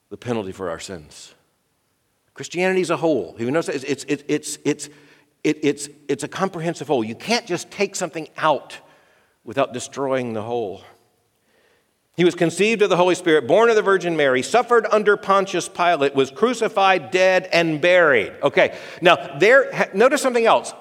[0.09, 1.35] the penalty for our sins.
[2.33, 4.89] Christianity as a whole, you know, it's, it's, it's, it's, it's,
[5.43, 7.03] it's, it's a comprehensive whole.
[7.03, 8.77] You can't just take something out
[9.43, 10.83] without destroying the whole.
[12.19, 15.69] He was conceived of the Holy Spirit, born of the Virgin Mary, suffered under Pontius
[15.69, 18.33] Pilate, was crucified, dead, and buried.
[18.43, 20.73] Okay, now there, notice something else.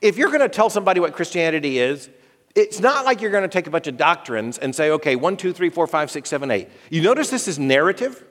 [0.00, 2.08] If you're going to tell somebody what Christianity is,
[2.54, 5.36] it's not like you're going to take a bunch of doctrines and say, okay, one,
[5.36, 6.70] two, three, four, five, six, seven, eight.
[6.88, 8.24] You notice this is narrative?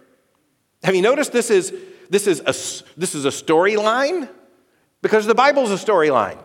[0.81, 1.71] Have you noticed this is,
[2.09, 2.53] this is a,
[2.99, 4.27] this is a storyline?
[5.03, 6.39] Because the Bible's a storyline.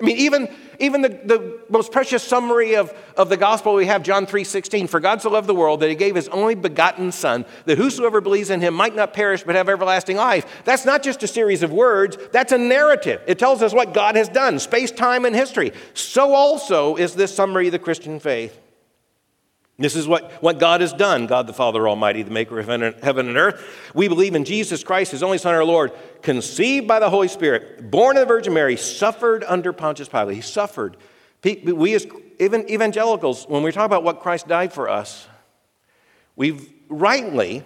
[0.00, 4.02] I mean, even, even the, the most precious summary of, of the gospel we have,
[4.02, 7.12] John 3 16, for God so loved the world that he gave his only begotten
[7.12, 10.62] Son, that whosoever believes in him might not perish but have everlasting life.
[10.64, 13.22] That's not just a series of words, that's a narrative.
[13.26, 15.72] It tells us what God has done, space, time, and history.
[15.94, 18.60] So also is this summary of the Christian faith.
[19.78, 23.28] This is what, what God has done, God the Father Almighty, the maker of heaven
[23.28, 23.90] and earth.
[23.94, 27.90] We believe in Jesus Christ, his only Son, our Lord, conceived by the Holy Spirit,
[27.90, 30.36] born of the Virgin Mary, suffered under Pontius Pilate.
[30.36, 30.96] He suffered.
[31.44, 32.06] We as
[32.38, 35.28] even evangelicals, when we talk about what Christ died for us,
[36.36, 36.58] we
[36.88, 37.62] rightly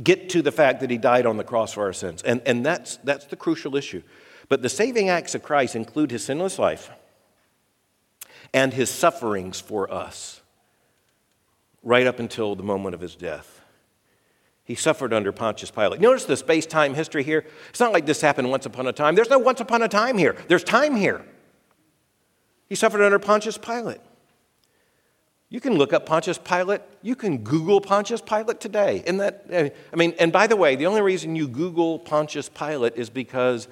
[0.00, 2.22] get to the fact that he died on the cross for our sins.
[2.22, 4.02] And, and that's, that's the crucial issue.
[4.48, 6.90] But the saving acts of Christ include his sinless life
[8.52, 10.40] and his sufferings for us
[11.84, 13.60] right up until the moment of his death.
[14.64, 16.00] He suffered under Pontius Pilate.
[16.00, 17.44] Notice the space time history here.
[17.68, 19.14] It's not like this happened once upon a time.
[19.14, 21.24] There's no once upon a time here, there's time here.
[22.66, 24.00] He suffered under Pontius Pilate.
[25.50, 26.80] You can look up Pontius Pilate.
[27.02, 29.04] You can Google Pontius Pilate today.
[29.06, 32.96] And that, I mean, and by the way, the only reason you Google Pontius Pilate
[32.96, 33.68] is because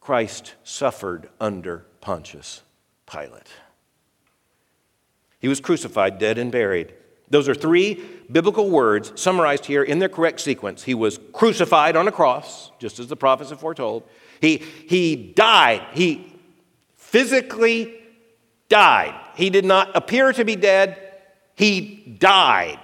[0.00, 2.62] Christ suffered under Pontius
[3.10, 3.48] Pilate.
[5.40, 6.94] He was crucified, dead, and buried.
[7.32, 7.98] Those are three
[8.30, 10.82] biblical words summarized here in their correct sequence.
[10.82, 14.02] He was crucified on a cross, just as the prophets have foretold.
[14.42, 15.80] He, he died.
[15.94, 16.30] He
[16.94, 17.94] physically
[18.68, 19.18] died.
[19.34, 20.98] He did not appear to be dead,
[21.54, 22.80] he died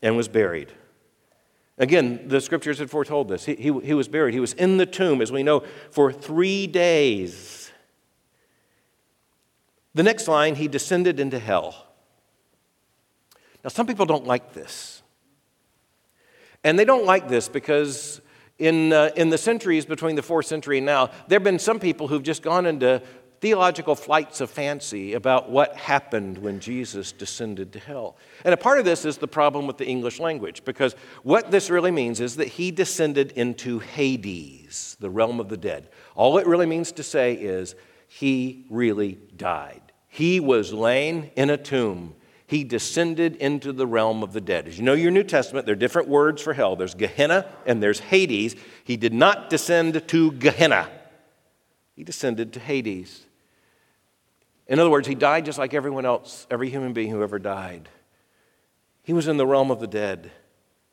[0.00, 0.72] and was buried.
[1.76, 3.44] Again, the scriptures had foretold this.
[3.44, 4.32] He, he, he was buried.
[4.32, 7.70] He was in the tomb, as we know, for three days.
[9.94, 11.88] The next line, he descended into hell.
[13.64, 15.02] Now, some people don't like this.
[16.64, 18.20] And they don't like this because
[18.58, 21.80] in, uh, in the centuries between the fourth century and now, there have been some
[21.80, 23.02] people who've just gone into
[23.40, 28.16] theological flights of fancy about what happened when Jesus descended to hell.
[28.44, 31.70] And a part of this is the problem with the English language, because what this
[31.70, 35.88] really means is that he descended into Hades, the realm of the dead.
[36.14, 37.74] All it really means to say is
[38.08, 39.80] he really died.
[40.08, 42.14] He was laying in a tomb.
[42.50, 44.66] He descended into the realm of the dead.
[44.66, 46.74] As you know, your New Testament, there are different words for hell.
[46.74, 48.56] There's Gehenna and there's Hades.
[48.82, 50.88] He did not descend to Gehenna,
[51.94, 53.24] he descended to Hades.
[54.66, 57.88] In other words, he died just like everyone else, every human being who ever died.
[59.04, 60.32] He was in the realm of the dead.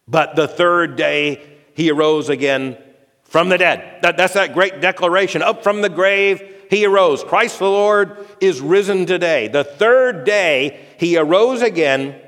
[0.07, 1.41] But the third day,
[1.73, 2.77] he arose again
[3.23, 4.03] from the dead.
[4.03, 5.41] That, that's that great declaration.
[5.41, 7.23] Up from the grave, he arose.
[7.23, 9.47] Christ the Lord is risen today.
[9.47, 12.19] The third day, he arose again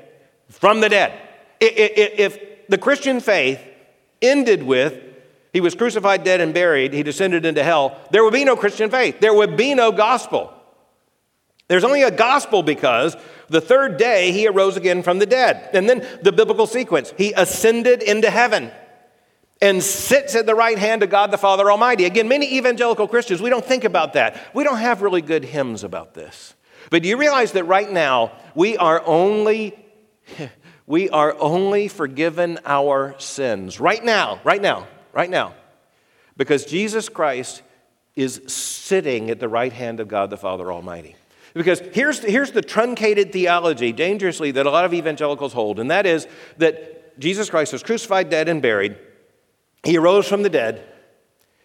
[0.48, 1.18] from the dead.
[1.60, 3.60] If the Christian faith
[4.22, 5.02] ended with,
[5.52, 8.90] he was crucified, dead, and buried, he descended into hell, there would be no Christian
[8.90, 9.20] faith.
[9.20, 10.52] There would be no gospel.
[11.68, 13.16] There's only a gospel because
[13.48, 15.70] the third day he arose again from the dead.
[15.72, 18.70] And then the biblical sequence he ascended into heaven
[19.62, 22.04] and sits at the right hand of God the Father Almighty.
[22.04, 24.54] Again, many evangelical Christians, we don't think about that.
[24.54, 26.54] We don't have really good hymns about this.
[26.88, 29.78] But do you realize that right now we are only
[30.86, 35.54] we are only forgiven our sins right now, right now, right now.
[36.36, 37.62] Because Jesus Christ
[38.16, 41.16] is sitting at the right hand of God the Father Almighty.
[41.54, 46.06] Because here's, here's the truncated theology, dangerously, that a lot of evangelicals hold, and that
[46.06, 46.26] is
[46.58, 48.96] that Jesus Christ was crucified, dead, and buried.
[49.82, 50.84] He arose from the dead,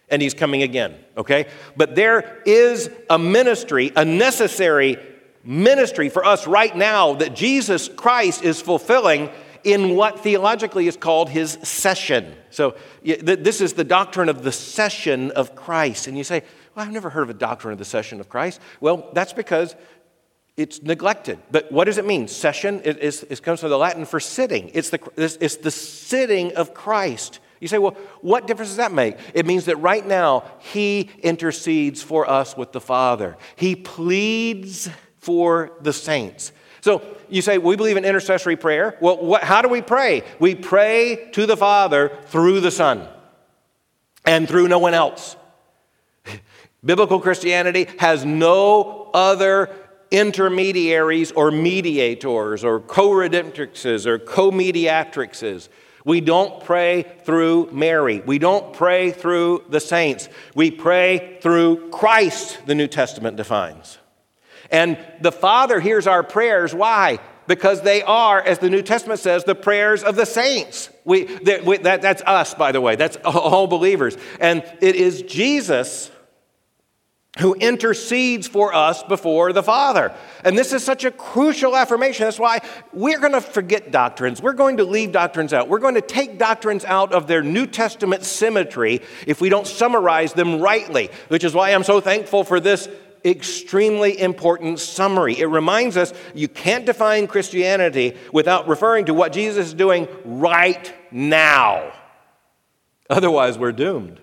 [0.08, 1.46] and he's coming again, okay?
[1.76, 4.98] But there is a ministry, a necessary
[5.44, 9.30] ministry for us right now that Jesus Christ is fulfilling
[9.64, 12.34] in what theologically is called his session.
[12.50, 16.06] So, this is the doctrine of the session of Christ.
[16.06, 16.42] And you say,
[16.74, 18.60] well, I've never heard of a doctrine of the session of Christ.
[18.80, 19.74] Well, that's because
[20.56, 21.38] it's neglected.
[21.50, 22.28] But what does it mean?
[22.28, 24.70] Session it, it comes from the Latin for sitting.
[24.72, 27.40] It's the, it's the sitting of Christ.
[27.66, 29.16] You say, well, what difference does that make?
[29.34, 33.36] It means that right now, He intercedes for us with the Father.
[33.56, 36.52] He pleads for the saints.
[36.80, 38.96] So you say, we believe in intercessory prayer.
[39.00, 40.22] Well, what, how do we pray?
[40.38, 43.08] We pray to the Father through the Son
[44.24, 45.34] and through no one else.
[46.84, 49.74] Biblical Christianity has no other
[50.12, 55.68] intermediaries or mediators or co redemptrixes or co mediatrixes.
[56.06, 58.20] We don't pray through Mary.
[58.24, 60.28] We don't pray through the saints.
[60.54, 63.98] We pray through Christ, the New Testament defines.
[64.70, 66.72] And the Father hears our prayers.
[66.72, 67.18] Why?
[67.48, 70.90] Because they are, as the New Testament says, the prayers of the saints.
[71.04, 72.94] We, that, that, that's us, by the way.
[72.94, 74.16] That's all believers.
[74.38, 76.12] And it is Jesus
[77.38, 80.14] who intercedes for us before the Father.
[80.44, 82.24] And this is such a crucial affirmation.
[82.24, 82.60] That's why
[82.92, 84.40] we're going to forget doctrines.
[84.40, 85.68] We're going to leave doctrines out.
[85.68, 90.32] We're going to take doctrines out of their New Testament symmetry if we don't summarize
[90.32, 92.88] them rightly, which is why I'm so thankful for this
[93.24, 95.38] extremely important summary.
[95.38, 100.92] It reminds us you can't define Christianity without referring to what Jesus is doing right
[101.10, 101.92] now.
[103.10, 104.20] Otherwise, we're doomed.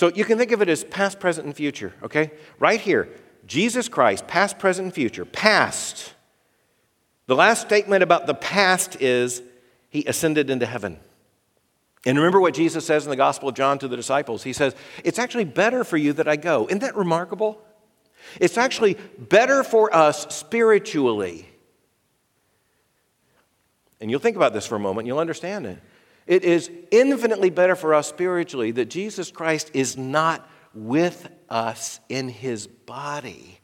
[0.00, 2.30] So you can think of it as past, present, and future, okay?
[2.58, 3.10] Right here,
[3.46, 5.26] Jesus Christ, past, present, and future.
[5.26, 6.14] Past.
[7.26, 9.42] The last statement about the past is
[9.90, 10.98] he ascended into heaven.
[12.06, 14.42] And remember what Jesus says in the Gospel of John to the disciples.
[14.42, 14.74] He says,
[15.04, 16.64] It's actually better for you that I go.
[16.64, 17.60] Isn't that remarkable?
[18.40, 21.46] It's actually better for us spiritually.
[24.00, 25.78] And you'll think about this for a moment, you'll understand it.
[26.30, 32.28] It is infinitely better for us spiritually that Jesus Christ is not with us in
[32.28, 33.58] his body,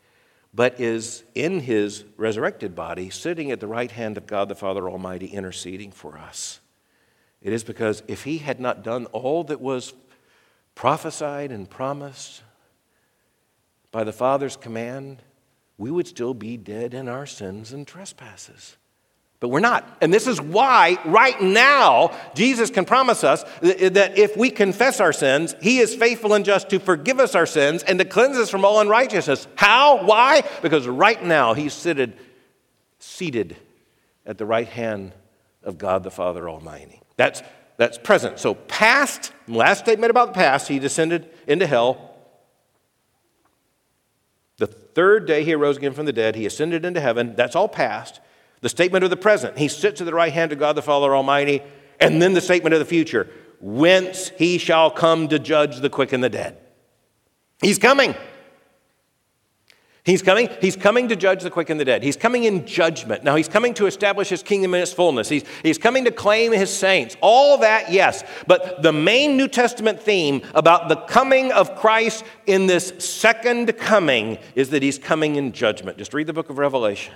[0.53, 4.91] but is in his resurrected body, sitting at the right hand of God the Father
[4.91, 6.59] Almighty, interceding for us.
[7.41, 9.95] It is because if he had not done all that was
[10.75, 12.43] prophesied and promised
[13.93, 15.23] by the Father's command,
[15.79, 18.77] we would still be dead in our sins and trespasses.
[19.39, 19.99] But we're not.
[20.01, 25.12] And this is why, right now, Jesus can promise us that if we confess our
[25.12, 28.49] sins, He is faithful and just to forgive us our sins and to cleanse us
[28.49, 29.47] from all unrighteousness.
[29.57, 30.05] How?
[30.05, 30.43] Why?
[30.62, 32.14] Because right now, He's seated,
[32.99, 33.57] seated
[34.24, 35.12] at the right hand
[35.62, 37.03] of God the Father Almighty.
[37.16, 37.43] That's,
[37.76, 38.39] that's present.
[38.39, 42.16] So, past, last statement about the past, He descended into hell.
[44.57, 46.37] The third day, He arose again from the dead.
[46.37, 47.34] He ascended into heaven.
[47.37, 48.20] That's all past.
[48.61, 51.14] The statement of the present, he sits at the right hand of God the Father
[51.14, 51.62] Almighty.
[51.98, 53.28] And then the statement of the future,
[53.61, 56.59] whence he shall come to judge the quick and the dead.
[57.62, 58.14] He's coming.
[60.04, 60.48] He's coming.
[60.61, 62.02] He's coming to judge the quick and the dead.
[62.02, 63.24] He's coming in judgment.
[63.24, 65.28] Now, he's coming to establish his kingdom in its fullness.
[65.28, 67.16] He's, he's coming to claim his saints.
[67.22, 68.22] All that, yes.
[68.46, 74.38] But the main New Testament theme about the coming of Christ in this second coming
[74.54, 75.98] is that he's coming in judgment.
[75.98, 77.14] Just read the book of Revelation.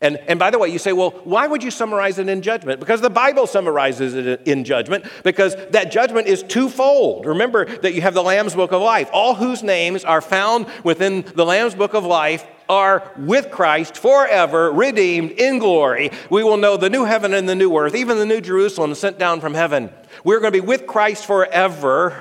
[0.00, 2.80] And, and by the way, you say, well, why would you summarize it in judgment?
[2.80, 7.26] Because the Bible summarizes it in judgment, because that judgment is twofold.
[7.26, 9.08] Remember that you have the Lamb's Book of Life.
[9.12, 14.72] All whose names are found within the Lamb's Book of Life are with Christ forever,
[14.72, 16.10] redeemed in glory.
[16.30, 19.18] We will know the new heaven and the new earth, even the new Jerusalem sent
[19.18, 19.90] down from heaven.
[20.24, 22.20] We're going to be with Christ forever.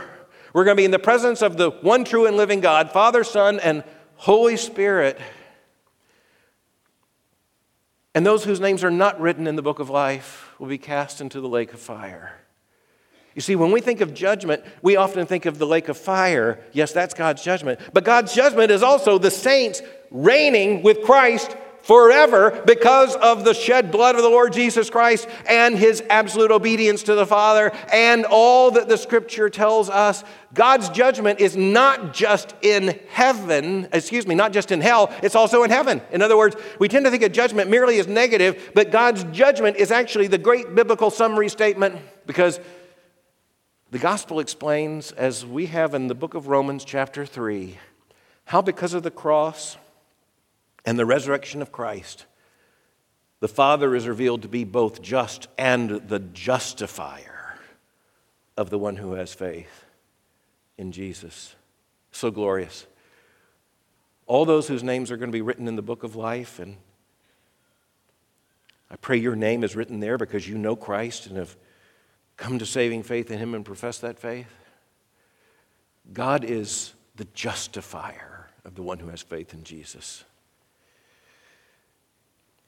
[0.53, 3.23] We're going to be in the presence of the one true and living God, Father,
[3.23, 3.83] Son, and
[4.15, 5.19] Holy Spirit.
[8.15, 11.19] And those whose names are not written in the book of life will be cast
[11.19, 12.39] into the lake of fire.
[13.35, 16.59] You see, when we think of judgment, we often think of the lake of fire.
[16.71, 17.79] Yes, that's God's judgment.
[17.91, 23.91] But God's judgment is also the saints reigning with Christ forever because of the shed
[23.91, 28.71] blood of the Lord Jesus Christ and his absolute obedience to the Father and all
[28.71, 30.23] that the scripture tells us.
[30.53, 35.63] God's judgment is not just in heaven, excuse me, not just in hell, it's also
[35.63, 36.01] in heaven.
[36.11, 39.77] In other words, we tend to think of judgment merely as negative, but God's judgment
[39.77, 42.59] is actually the great biblical summary statement because
[43.91, 47.77] the gospel explains, as we have in the book of Romans, chapter 3,
[48.45, 49.77] how because of the cross,
[50.85, 52.25] and the resurrection of Christ,
[53.39, 57.59] the Father is revealed to be both just and the justifier
[58.55, 59.85] of the one who has faith
[60.77, 61.55] in Jesus.
[62.11, 62.85] So glorious.
[64.27, 66.77] All those whose names are going to be written in the book of life, and
[68.89, 71.57] I pray your name is written there because you know Christ and have
[72.37, 74.53] come to saving faith in Him and profess that faith.
[76.11, 80.23] God is the justifier of the one who has faith in Jesus.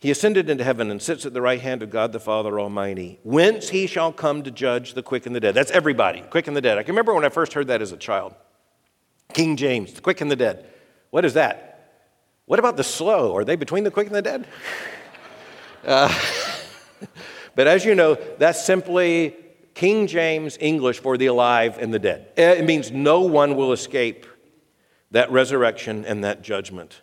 [0.05, 3.17] He ascended into heaven and sits at the right hand of God the Father Almighty,
[3.23, 5.55] whence he shall come to judge the quick and the dead.
[5.55, 6.77] That's everybody, quick and the dead.
[6.77, 8.35] I can remember when I first heard that as a child.
[9.33, 10.69] King James, the quick and the dead.
[11.09, 11.89] What is that?
[12.45, 13.35] What about the slow?
[13.35, 14.47] Are they between the quick and the dead?
[15.83, 16.13] Uh,
[17.55, 19.35] but as you know, that's simply
[19.73, 22.27] King James English for the alive and the dead.
[22.37, 24.27] It means no one will escape
[25.09, 27.01] that resurrection and that judgment.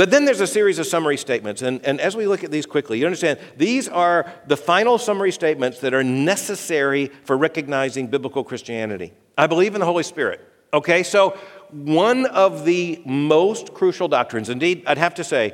[0.00, 1.60] But then there's a series of summary statements.
[1.60, 5.30] And, and as we look at these quickly, you understand these are the final summary
[5.30, 9.12] statements that are necessary for recognizing biblical Christianity.
[9.36, 10.40] I believe in the Holy Spirit.
[10.72, 11.38] Okay, so
[11.68, 15.52] one of the most crucial doctrines, indeed, I'd have to say,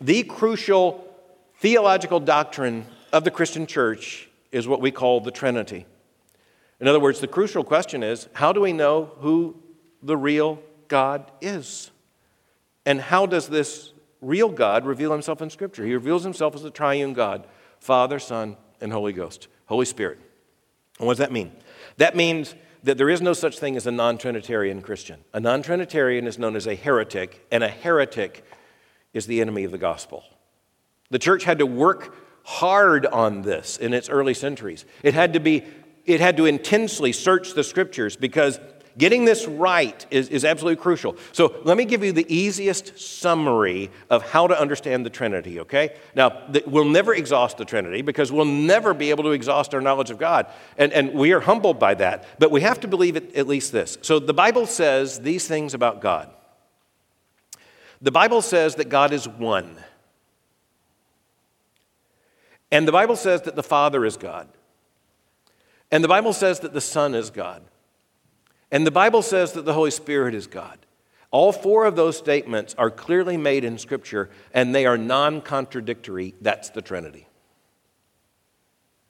[0.00, 1.08] the crucial
[1.58, 5.86] theological doctrine of the Christian church is what we call the Trinity.
[6.80, 9.54] In other words, the crucial question is how do we know who
[10.02, 11.91] the real God is?
[12.84, 15.84] And how does this real God reveal himself in Scripture?
[15.84, 17.46] He reveals himself as the triune God
[17.78, 20.18] Father, Son, and Holy Ghost, Holy Spirit.
[20.98, 21.52] And what does that mean?
[21.96, 22.54] That means
[22.84, 25.20] that there is no such thing as a non Trinitarian Christian.
[25.32, 28.44] A non Trinitarian is known as a heretic, and a heretic
[29.12, 30.24] is the enemy of the gospel.
[31.10, 34.84] The church had to work hard on this in its early centuries.
[35.02, 35.64] It had to be
[36.04, 38.58] it had to intensely search the scriptures because
[38.98, 41.16] getting this right is, is absolutely crucial.
[41.32, 45.96] So let me give you the easiest summary of how to understand the Trinity, okay?
[46.14, 50.10] Now, we'll never exhaust the Trinity because we'll never be able to exhaust our knowledge
[50.10, 50.46] of God.
[50.76, 52.26] And, and we are humbled by that.
[52.38, 53.98] But we have to believe at least this.
[54.02, 56.30] So the Bible says these things about God.
[58.00, 59.76] The Bible says that God is one.
[62.72, 64.48] And the Bible says that the Father is God.
[65.90, 67.62] And the Bible says that the Son is God.
[68.72, 70.78] And the Bible says that the Holy Spirit is God.
[71.30, 76.34] All four of those statements are clearly made in Scripture and they are non contradictory.
[76.40, 77.28] That's the Trinity.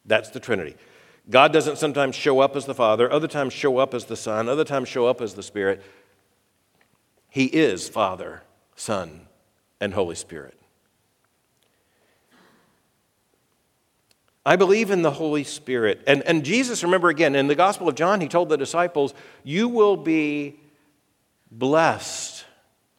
[0.05, 0.77] That's the Trinity.
[1.31, 4.49] God doesn't sometimes show up as the Father, other times show up as the Son,
[4.49, 5.81] other times show up as the Spirit.
[7.29, 8.43] He is Father,
[8.75, 9.29] Son,
[9.81, 10.59] and Holy Spirit.
[14.45, 16.03] I believe in the Holy Spirit.
[16.07, 19.15] And, and Jesus, remember again, in the Gospel of John, he told the disciples,
[19.45, 20.59] You will be
[21.51, 22.45] blessed.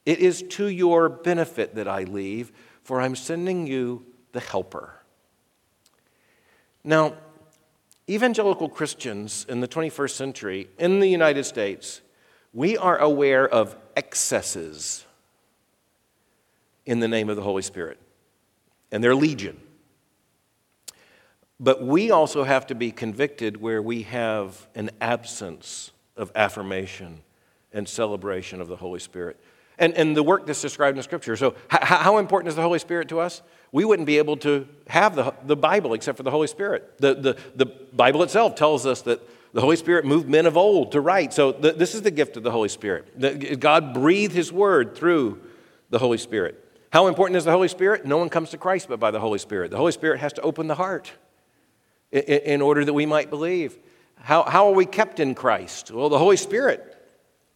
[0.05, 2.51] It is to your benefit that I leave,
[2.83, 4.93] for I'm sending you the Helper.
[6.83, 7.15] Now,
[8.09, 12.01] evangelical Christians in the 21st century in the United States,
[12.53, 15.05] we are aware of excesses
[16.85, 17.97] in the name of the Holy Spirit,
[18.91, 19.59] and they're legion.
[21.63, 27.21] But we also have to be convicted where we have an absence of affirmation
[27.71, 29.39] and celebration of the Holy Spirit.
[29.79, 31.37] And, and the work that's described in Scripture.
[31.37, 33.41] So, h- how important is the Holy Spirit to us?
[33.71, 36.97] We wouldn't be able to have the, the Bible except for the Holy Spirit.
[36.97, 39.21] The, the, the Bible itself tells us that
[39.53, 41.33] the Holy Spirit moved men of old to write.
[41.33, 43.19] So, this is the gift of the Holy Spirit.
[43.19, 45.39] The, God breathed His word through
[45.89, 46.59] the Holy Spirit.
[46.91, 48.05] How important is the Holy Spirit?
[48.05, 49.71] No one comes to Christ but by the Holy Spirit.
[49.71, 51.13] The Holy Spirit has to open the heart
[52.13, 53.77] in order that we might believe.
[54.15, 55.91] How, how are we kept in Christ?
[55.91, 56.95] Well, the Holy Spirit,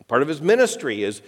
[0.07, 1.21] part of his ministry, is,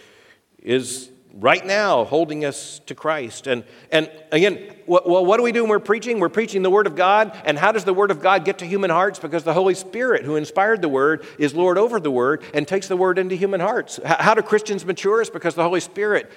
[0.61, 3.47] is right now holding us to Christ.
[3.47, 6.19] And, and again, well, what do we do when we're preaching?
[6.19, 7.39] We're preaching the Word of God.
[7.45, 9.19] And how does the Word of God get to human hearts?
[9.19, 12.87] Because the Holy Spirit, who inspired the Word, is Lord over the Word and takes
[12.87, 13.99] the Word into human hearts.
[14.03, 15.21] How do Christians mature?
[15.21, 16.31] It's because the Holy Spirit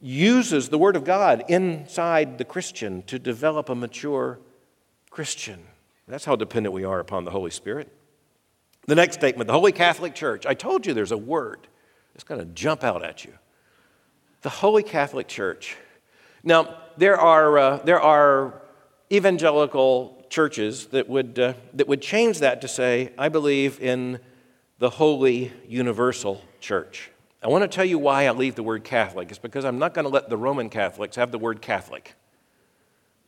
[0.00, 4.38] uses the Word of God inside the Christian to develop a mature
[5.14, 5.62] Christian.
[6.08, 7.88] That's how dependent we are upon the Holy Spirit.
[8.88, 10.44] The next statement the Holy Catholic Church.
[10.44, 11.68] I told you there's a word
[12.12, 13.32] that's going to jump out at you.
[14.42, 15.76] The Holy Catholic Church.
[16.42, 18.60] Now, there are, uh, there are
[19.12, 24.18] evangelical churches that would, uh, that would change that to say, I believe in
[24.80, 27.12] the Holy Universal Church.
[27.40, 29.30] I want to tell you why I leave the word Catholic.
[29.30, 32.16] It's because I'm not going to let the Roman Catholics have the word Catholic.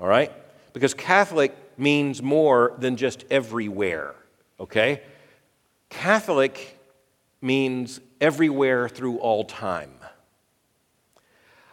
[0.01, 0.33] All right?
[0.77, 4.15] Because Catholic means more than just everywhere,
[4.61, 5.01] okay?
[5.89, 6.79] Catholic
[7.41, 9.95] means everywhere through all time.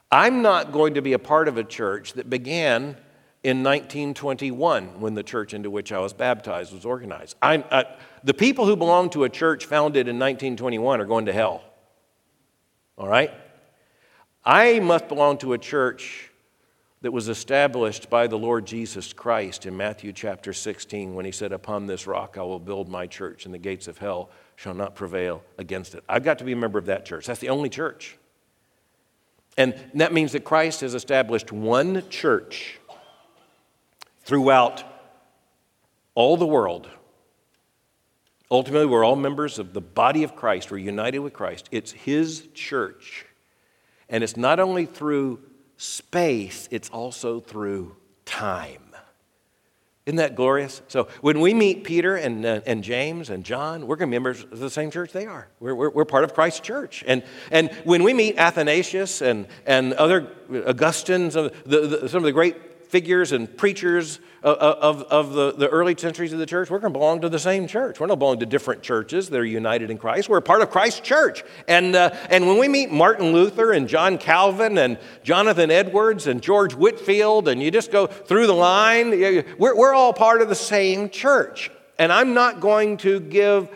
[0.10, 2.95] I'm not going to be a part of a church that began
[3.43, 7.36] in 1921 when the church into which I was baptized was organized.
[7.41, 7.84] Uh,
[8.24, 11.62] the people who belong to a church founded in 1921 are going to hell.
[12.97, 13.32] All right?
[14.45, 16.30] I must belong to a church
[17.04, 21.51] that was established by the Lord Jesus Christ in Matthew chapter 16 when he said,
[21.51, 24.95] Upon this rock I will build my church, and the gates of hell shall not
[24.95, 26.04] prevail against it.
[26.08, 27.26] I've got to be a member of that church.
[27.26, 28.18] That's the only church.
[29.58, 32.80] And that means that Christ has established one church
[34.22, 34.86] throughout
[36.16, 36.89] all the world.
[38.49, 40.72] Ultimately, we're all members of the body of Christ.
[40.72, 41.68] We're united with Christ.
[41.70, 43.26] It's His church.
[44.08, 45.41] And it's not only through
[45.84, 48.80] space, it's also through time.
[50.06, 50.82] Isn't that glorious?
[50.90, 54.16] So when we meet Peter and, uh, and James and John, we're going to be
[54.16, 55.48] members of the same church they are.
[55.62, 57.06] We're, we're, we're, part of Christ's church.
[57.08, 60.30] And, and when we meet Athanasius and, and other
[60.68, 65.68] Augustines, the, the, some of the great figures and preachers of, of, of the, the
[65.68, 68.00] early centuries of the church, we're going to belong to the same church.
[68.00, 70.30] We're not belong to different churches that are united in Christ.
[70.30, 71.44] We're a part of Christ's church.
[71.68, 76.39] And, uh, and when we meet Martin Luther and John Calvin and Jonathan Edwards and
[76.39, 79.10] George Whitefield, and you just go through the line,
[79.58, 81.72] we're, we're all part of the same church.
[81.98, 83.70] And I'm not going to give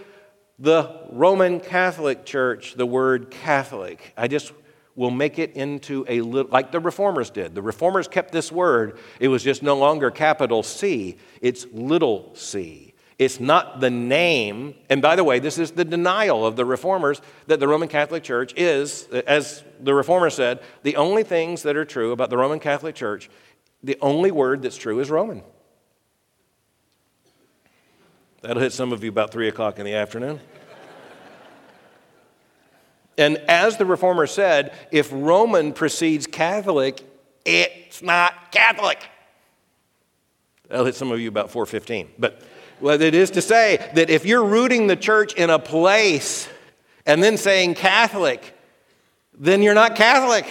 [0.59, 4.13] the Roman Catholic Church the word Catholic.
[4.15, 4.51] I just
[4.97, 7.55] will make it into a little, like the reformers did.
[7.55, 12.93] The reformers kept this word, it was just no longer capital C, it's little c.
[13.19, 14.75] It's not the name.
[14.89, 18.21] And by the way, this is the denial of the reformers that the Roman Catholic
[18.21, 22.59] Church is, as the reformer said, the only things that are true about the Roman
[22.59, 23.29] Catholic Church,
[23.81, 25.41] the only word that's true is Roman.
[28.41, 30.39] That'll hit some of you about 3 o'clock in the afternoon.
[33.17, 37.01] And as the reformer said, if Roman precedes Catholic,
[37.45, 39.03] it's not Catholic.
[40.69, 42.09] That'll hit some of you about 415.
[42.19, 42.41] But
[43.01, 46.47] it is to say that if you're rooting the church in a place
[47.05, 48.53] and then saying Catholic,
[49.33, 50.45] then you're not Catholic.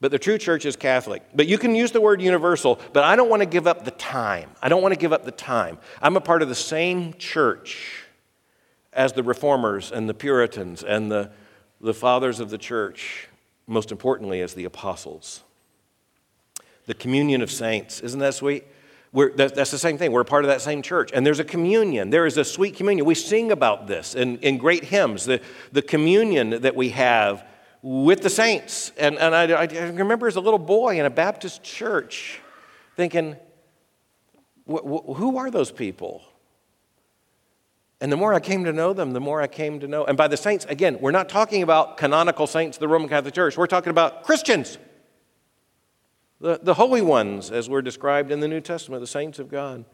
[0.00, 1.22] But the true church is Catholic.
[1.34, 3.90] But you can use the word universal, but I don't want to give up the
[3.90, 4.50] time.
[4.62, 5.78] I don't want to give up the time.
[6.00, 8.04] I'm a part of the same church
[8.92, 11.30] as the reformers and the Puritans and the,
[11.80, 13.28] the fathers of the church,
[13.66, 15.42] most importantly, as the apostles.
[16.86, 18.00] The communion of saints.
[18.00, 18.64] Isn't that sweet?
[19.12, 20.12] That, that's the same thing.
[20.12, 21.10] We're part of that same church.
[21.12, 22.10] And there's a communion.
[22.10, 23.06] There is a sweet communion.
[23.06, 25.40] We sing about this in, in great hymns, the,
[25.72, 27.46] the communion that we have
[27.82, 28.92] with the saints.
[28.98, 32.40] And, and I, I remember as a little boy in a Baptist church
[32.96, 33.36] thinking,
[34.66, 36.22] who are those people?
[38.00, 40.04] And the more I came to know them, the more I came to know.
[40.04, 43.34] And by the saints, again, we're not talking about canonical saints of the Roman Catholic
[43.34, 43.56] Church.
[43.56, 44.78] We're talking about Christians.
[46.40, 49.84] The, the holy ones, as we're described in the New Testament, the saints of God.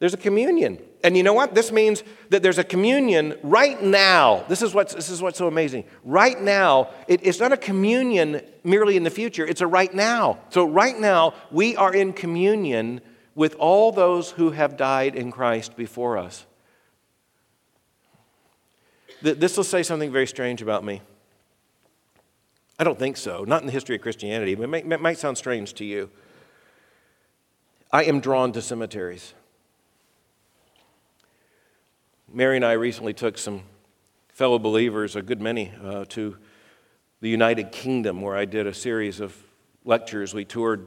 [0.00, 0.82] There's a communion.
[1.04, 1.54] And you know what?
[1.54, 4.44] This means that there's a communion right now.
[4.48, 5.84] This is what's, this is what's so amazing.
[6.02, 10.40] Right now, it, it's not a communion merely in the future, it's a right now.
[10.50, 13.00] So, right now, we are in communion
[13.36, 16.46] with all those who have died in Christ before us.
[19.24, 21.00] This will say something very strange about me.
[22.78, 23.44] I don't think so.
[23.44, 24.52] Not in the history of Christianity.
[24.52, 26.10] It might, it might sound strange to you.
[27.90, 29.32] I am drawn to cemeteries.
[32.30, 33.62] Mary and I recently took some
[34.28, 36.36] fellow believers, a good many, uh, to
[37.22, 39.34] the United Kingdom, where I did a series of
[39.86, 40.34] lectures.
[40.34, 40.86] We toured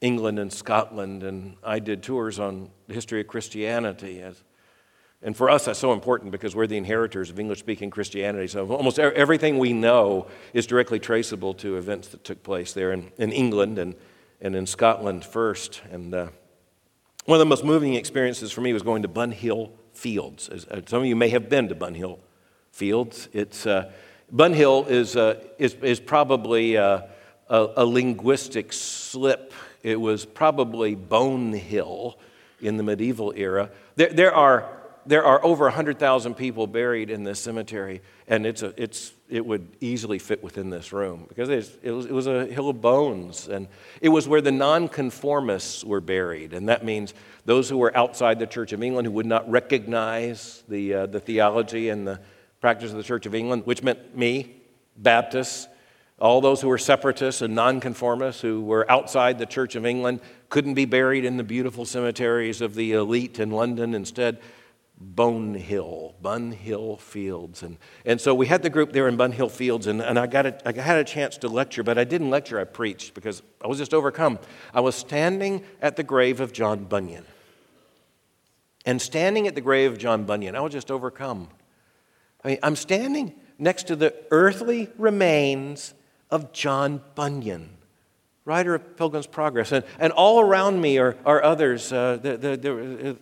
[0.00, 4.20] England and Scotland, and I did tours on the history of Christianity.
[4.22, 4.44] As,
[5.24, 8.46] and for us, that's so important because we're the inheritors of English speaking Christianity.
[8.46, 13.10] So almost everything we know is directly traceable to events that took place there in,
[13.16, 13.94] in England and,
[14.42, 15.80] and in Scotland first.
[15.90, 16.28] And uh,
[17.24, 20.50] one of the most moving experiences for me was going to Bunhill Fields.
[20.50, 22.18] As, uh, some of you may have been to Bunhill
[22.70, 23.30] Fields.
[23.32, 23.90] It's, uh,
[24.30, 27.00] Bunhill is, uh, is, is probably uh,
[27.48, 29.54] a, a linguistic slip.
[29.82, 32.18] It was probably Bone Hill
[32.60, 33.70] in the medieval era.
[33.96, 38.72] There, there are there are over 100,000 people buried in this cemetery, and it's a,
[38.82, 42.68] it's, it would easily fit within this room because it was, it was a hill
[42.68, 43.48] of bones.
[43.48, 43.68] And
[44.00, 46.52] it was where the nonconformists were buried.
[46.52, 50.62] And that means those who were outside the Church of England who would not recognize
[50.68, 52.20] the, uh, the theology and the
[52.60, 54.56] practice of the Church of England, which meant me,
[54.96, 55.68] Baptists,
[56.20, 60.74] all those who were separatists and nonconformists who were outside the Church of England couldn't
[60.74, 63.94] be buried in the beautiful cemeteries of the elite in London.
[63.94, 64.38] Instead,
[64.96, 67.62] Bone Hill, Bun Hill Fields.
[67.62, 70.26] And, and so we had the group there in Bun Hill Fields, and, and I,
[70.26, 73.42] got a, I had a chance to lecture, but I didn't lecture, I preached because
[73.62, 74.38] I was just overcome.
[74.72, 77.24] I was standing at the grave of John Bunyan.
[78.86, 81.48] And standing at the grave of John Bunyan, I was just overcome.
[82.44, 85.94] I mean, I'm standing next to the earthly remains
[86.30, 87.70] of John Bunyan,
[88.44, 89.72] writer of Pilgrim's Progress.
[89.72, 91.92] And, and all around me are, are others.
[91.92, 93.16] Uh, the, the, the,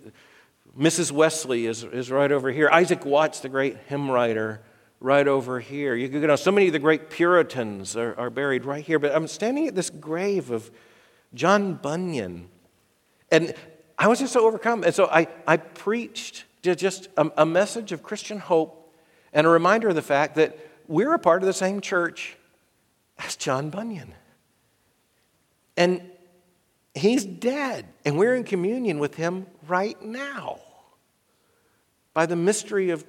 [0.78, 1.12] Mrs.
[1.12, 2.68] Wesley is, is right over here.
[2.70, 4.62] Isaac Watts, the great hymn writer,
[5.00, 5.94] right over here.
[5.94, 8.98] You, you know, so many of the great Puritans are, are buried right here.
[8.98, 10.70] But I'm standing at this grave of
[11.34, 12.48] John Bunyan.
[13.30, 13.54] And
[13.98, 14.84] I was just so overcome.
[14.84, 18.94] And so I, I preached just a, a message of Christian hope
[19.32, 20.58] and a reminder of the fact that
[20.88, 22.36] we're a part of the same church
[23.18, 24.14] as John Bunyan.
[25.76, 26.02] And
[26.94, 30.60] He's dead, and we're in communion with him right now.
[32.14, 33.04] By the mystery of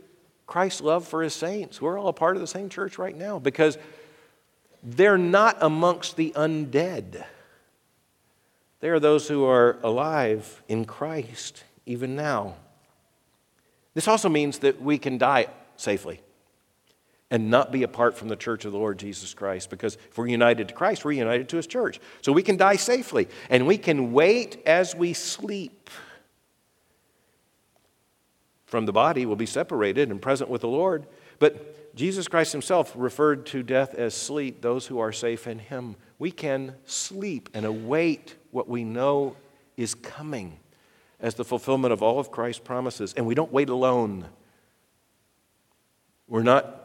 [0.47, 3.39] Christ's love for his saints, we're all a part of the same church right now
[3.39, 3.77] because
[4.83, 7.23] they're not amongst the undead.
[8.79, 12.55] They are those who are alive in Christ even now.
[13.93, 15.47] This also means that we can die
[15.77, 16.21] safely
[17.29, 19.69] and not be apart from the church of the Lord Jesus Christ.
[19.69, 21.99] Because if we're united to Christ, we're united to his church.
[22.21, 25.89] So we can die safely and we can wait as we sleep.
[28.73, 31.05] From the body, we'll be separated and present with the Lord.
[31.37, 35.95] But Jesus Christ himself referred to death as sleep, those who are safe in him.
[36.17, 39.35] We can sleep and await what we know
[39.77, 40.57] is coming.
[41.19, 43.13] as the fulfillment of all of Christ's promises.
[43.15, 44.25] And we don't wait alone.
[46.27, 46.79] We're not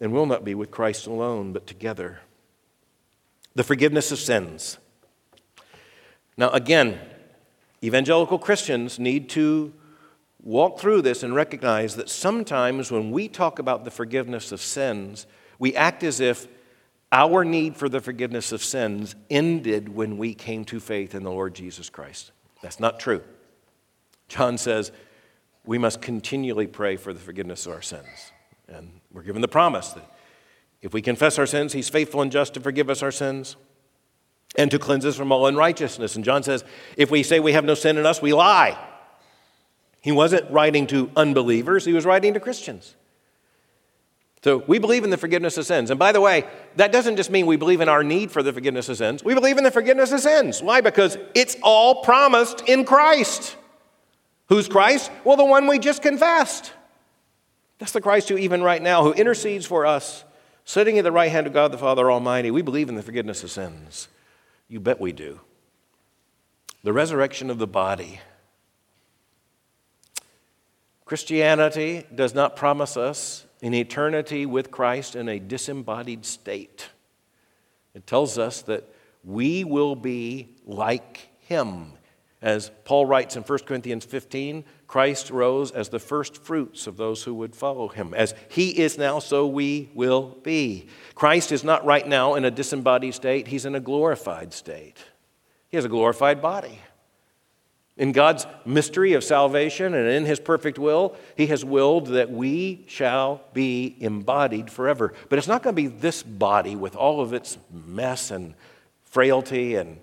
[0.00, 2.20] and will not be with Christ alone, but together.
[3.54, 4.76] The forgiveness of sins.
[6.36, 7.00] Now, again,
[7.82, 9.72] evangelical Christians need to
[10.44, 15.26] walk through this and recognize that sometimes when we talk about the forgiveness of sins,
[15.58, 16.46] we act as if
[17.10, 21.30] our need for the forgiveness of sins ended when we came to faith in the
[21.30, 22.32] Lord Jesus Christ.
[22.60, 23.22] That's not true.
[24.28, 24.92] John says
[25.64, 28.32] we must continually pray for the forgiveness of our sins.
[28.68, 30.10] And we're given the promise that
[30.82, 33.56] if we confess our sins, He's faithful and just to forgive us our sins
[34.56, 36.16] and to cleanse us from all unrighteousness.
[36.16, 36.64] And John says,
[36.96, 38.76] if we say we have no sin in us, we lie.
[40.04, 42.94] He wasn't writing to unbelievers, he was writing to Christians.
[44.42, 45.88] So we believe in the forgiveness of sins.
[45.88, 46.44] And by the way,
[46.76, 49.24] that doesn't just mean we believe in our need for the forgiveness of sins.
[49.24, 50.62] We believe in the forgiveness of sins.
[50.62, 50.82] Why?
[50.82, 53.56] Because it's all promised in Christ.
[54.50, 55.10] Who's Christ?
[55.24, 56.70] Well, the one we just confessed.
[57.78, 60.22] That's the Christ who, even right now, who intercedes for us,
[60.66, 62.50] sitting at the right hand of God the Father Almighty.
[62.50, 64.08] We believe in the forgiveness of sins.
[64.68, 65.40] You bet we do.
[66.82, 68.20] The resurrection of the body.
[71.04, 76.88] Christianity does not promise us an eternity with Christ in a disembodied state.
[77.94, 78.88] It tells us that
[79.22, 81.92] we will be like him.
[82.40, 87.22] As Paul writes in 1 Corinthians 15, Christ rose as the first fruits of those
[87.22, 88.12] who would follow him.
[88.12, 90.88] As he is now, so we will be.
[91.14, 94.98] Christ is not right now in a disembodied state, he's in a glorified state.
[95.68, 96.80] He has a glorified body.
[97.96, 102.84] In God's mystery of salvation and in His perfect will, He has willed that we
[102.88, 105.14] shall be embodied forever.
[105.28, 108.54] But it's not going to be this body with all of its mess and
[109.04, 109.76] frailty.
[109.76, 110.00] And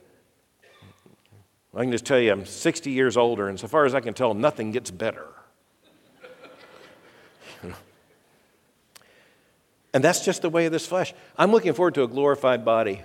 [1.76, 4.14] I can just tell you, I'm 60 years older, and so far as I can
[4.14, 5.28] tell, nothing gets better.
[9.94, 11.14] and that's just the way of this flesh.
[11.38, 13.02] I'm looking forward to a glorified body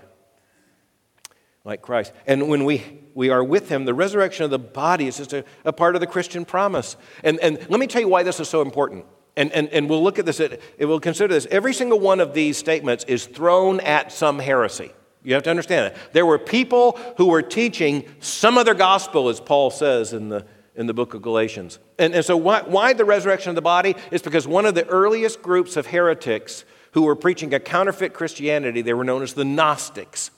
[1.67, 2.13] like Christ.
[2.27, 5.45] And when we, we are with him, the resurrection of the body is just a,
[5.65, 6.97] a part of the Christian promise.
[7.25, 9.05] And, and let me tell you why this is so important.
[9.37, 11.47] And, and, and we'll look at this, it, we'll consider this.
[11.51, 14.93] Every single one of these statements is thrown at some heresy.
[15.25, 16.13] You have to understand that.
[16.13, 20.47] There were people who were teaching some other gospel, as Paul says in the,
[20.77, 21.81] in the book of Galatians.
[21.99, 23.97] And, and so, why, why the resurrection of the body?
[24.13, 28.83] Is because one of the earliest groups of heretics who were preaching a counterfeit Christianity,
[28.83, 30.31] they were known as the Gnostics.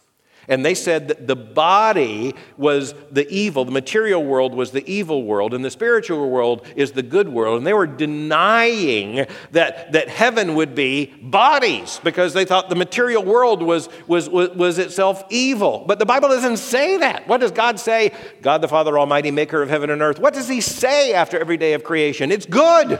[0.49, 5.22] And they said that the body was the evil, the material world was the evil
[5.24, 7.59] world, and the spiritual world is the good world.
[7.59, 13.22] And they were denying that, that heaven would be bodies because they thought the material
[13.22, 15.84] world was, was, was, was itself evil.
[15.86, 17.28] But the Bible doesn't say that.
[17.28, 18.12] What does God say?
[18.40, 20.18] God the Father Almighty, maker of heaven and earth.
[20.18, 22.32] What does He say after every day of creation?
[22.32, 22.99] It's good.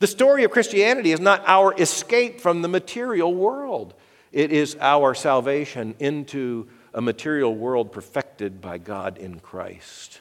[0.00, 3.94] The story of Christianity is not our escape from the material world,
[4.30, 10.20] it is our salvation into a material world perfected by God in Christ.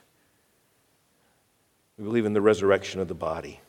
[1.97, 3.59] We believe in the resurrection of the body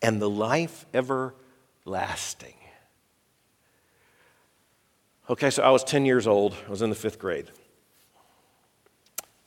[0.00, 2.54] and the life everlasting.
[5.30, 7.50] Okay, so I was 10 years old, I was in the fifth grade.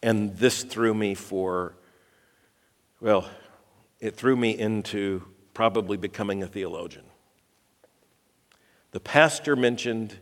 [0.02, 1.76] And this threw me for,
[3.02, 3.28] well,
[4.00, 5.24] it threw me into
[5.56, 7.06] probably becoming a theologian.
[8.92, 10.16] The pastor mentioned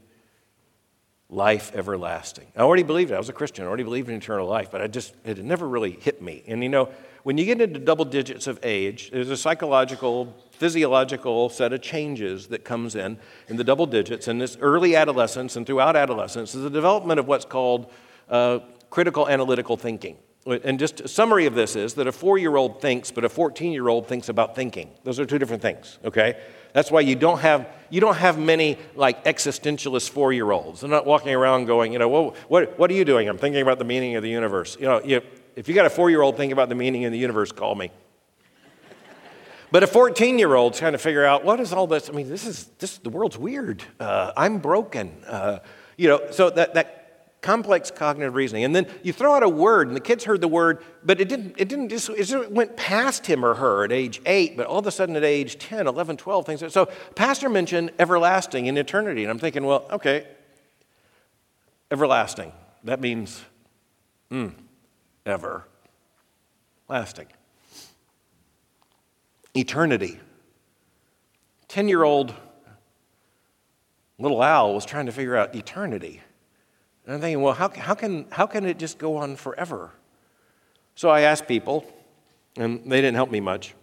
[1.29, 2.47] life everlasting.
[2.55, 3.15] I already believed it.
[3.15, 3.65] I was a Christian.
[3.65, 6.43] I already believed in eternal life, but I just, it had never really hit me.
[6.47, 6.89] And you know,
[7.23, 12.47] when you get into double digits of age, there's a psychological, physiological set of changes
[12.47, 13.17] that comes in
[13.47, 14.27] in the double digits.
[14.27, 17.91] And this early adolescence and throughout adolescence is the development of what's called
[18.29, 18.59] uh,
[18.89, 20.17] critical analytical thinking.
[20.45, 23.29] And just a summary of this is that a four year old thinks, but a
[23.29, 24.89] 14 year old thinks about thinking.
[25.03, 26.37] Those are two different things, okay?
[26.73, 30.81] That's why you don't have, you don't have many like existentialist four year olds.
[30.81, 33.29] They're not walking around going, you know, well, what, what are you doing?
[33.29, 34.75] I'm thinking about the meaning of the universe.
[34.77, 35.21] You know, you,
[35.55, 37.75] if you got a four year old thinking about the meaning of the universe, call
[37.75, 37.91] me.
[39.71, 42.09] But a 14 year old's trying to figure out what is all this?
[42.09, 43.81] I mean, this is, this, the world's weird.
[43.99, 45.23] Uh, I'm broken.
[45.25, 45.59] Uh,
[45.97, 47.02] you know, so that, that
[47.43, 48.63] complex cognitive reasoning.
[48.63, 51.29] And then you throw out a word, and the kids heard the word, but it
[51.29, 54.79] didn't, it didn't just, it went past him or her at age eight, but all
[54.79, 56.73] of a sudden at age 10, 11, 12, things.
[56.73, 59.23] So, Pastor mentioned everlasting and eternity.
[59.23, 60.25] And I'm thinking, well, okay,
[61.91, 62.51] everlasting.
[62.85, 63.43] That means,
[64.29, 64.47] hmm,
[65.25, 65.67] ever
[66.87, 67.27] lasting.
[69.55, 70.19] Eternity.
[71.67, 72.33] 10 year old
[74.17, 76.21] little Al was trying to figure out eternity.
[77.05, 79.91] And I'm thinking, well, how, how, can, how can it just go on forever?
[80.95, 81.85] So I asked people,
[82.55, 83.73] and they didn't help me much.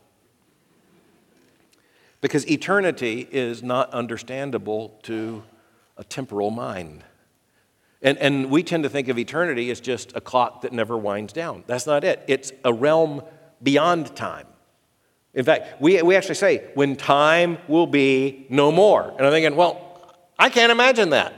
[2.21, 5.43] Because eternity is not understandable to
[5.97, 7.05] a temporal mind.
[8.03, 11.33] And, and we tend to think of eternity as just a clock that never winds
[11.33, 11.64] down.
[11.66, 13.23] That's not it, it's a realm
[13.62, 14.47] beyond time.
[15.35, 19.11] In fact, we, we actually say, when time will be no more.
[19.16, 19.87] And I'm thinking, well,
[20.39, 21.35] I can't imagine that.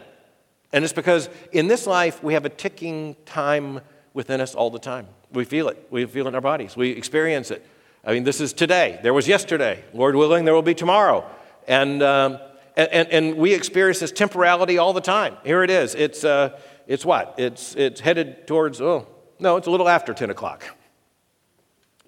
[0.72, 3.80] And it's because in this life, we have a ticking time
[4.14, 5.06] within us all the time.
[5.32, 5.86] We feel it.
[5.90, 6.76] We feel it in our bodies.
[6.76, 7.66] We experience it.
[8.04, 8.98] I mean, this is today.
[9.02, 9.84] There was yesterday.
[9.94, 11.24] Lord willing, there will be tomorrow.
[11.68, 12.38] And, um,
[12.76, 15.36] and, and, and, we experience this temporality all the time.
[15.44, 15.94] Here it is.
[15.94, 16.58] It's, uh,
[16.88, 17.34] it's what?
[17.38, 19.06] It's, it's headed towards, oh,
[19.38, 20.64] no, it's a little after 10 o'clock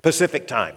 [0.02, 0.76] Pacific time,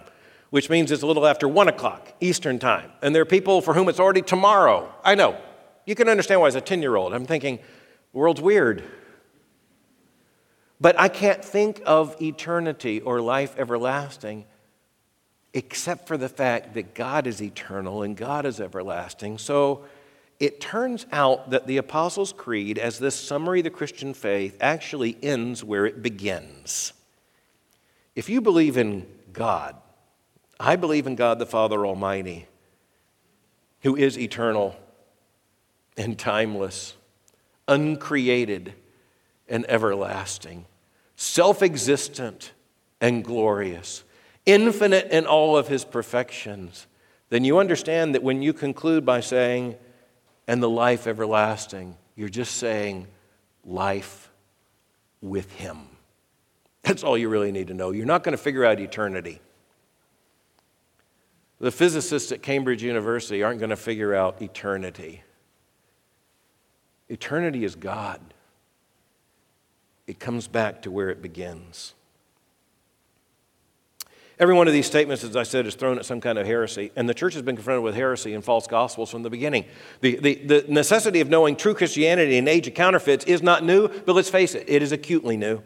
[0.50, 2.92] which means it's a little after 1 o'clock Eastern time.
[3.02, 4.92] And there are people for whom it's already tomorrow.
[5.02, 5.36] I know.
[5.84, 7.58] You can understand why, as a 10 year old, I'm thinking,
[8.12, 8.82] the world's weird.
[10.80, 14.44] But I can't think of eternity or life everlasting
[15.54, 19.38] except for the fact that God is eternal and God is everlasting.
[19.38, 19.84] So
[20.38, 25.16] it turns out that the Apostles' Creed, as this summary of the Christian faith, actually
[25.22, 26.92] ends where it begins.
[28.14, 29.74] If you believe in God,
[30.60, 32.46] I believe in God the Father Almighty,
[33.82, 34.76] who is eternal
[35.96, 36.94] and timeless,
[37.68, 38.74] uncreated
[39.48, 40.66] and everlasting,
[41.16, 42.52] self existent
[43.00, 44.02] and glorious
[44.48, 46.86] infinite in all of his perfections,
[47.28, 49.76] then you understand that when you conclude by saying,
[50.46, 53.06] and the life everlasting, you're just saying
[53.66, 54.30] life
[55.20, 55.76] with him.
[56.82, 57.90] That's all you really need to know.
[57.90, 59.42] You're not going to figure out eternity.
[61.60, 65.22] The physicists at Cambridge University aren't going to figure out eternity.
[67.08, 68.20] Eternity is God,
[70.06, 71.94] it comes back to where it begins.
[74.38, 76.92] Every one of these statements, as I said, is thrown at some kind of heresy,
[76.94, 79.64] and the church has been confronted with heresy and false gospels from the beginning.
[80.00, 83.88] The, the, the necessity of knowing true Christianity in age of counterfeits is not new,
[83.88, 85.60] but let's face it, it is acutely new.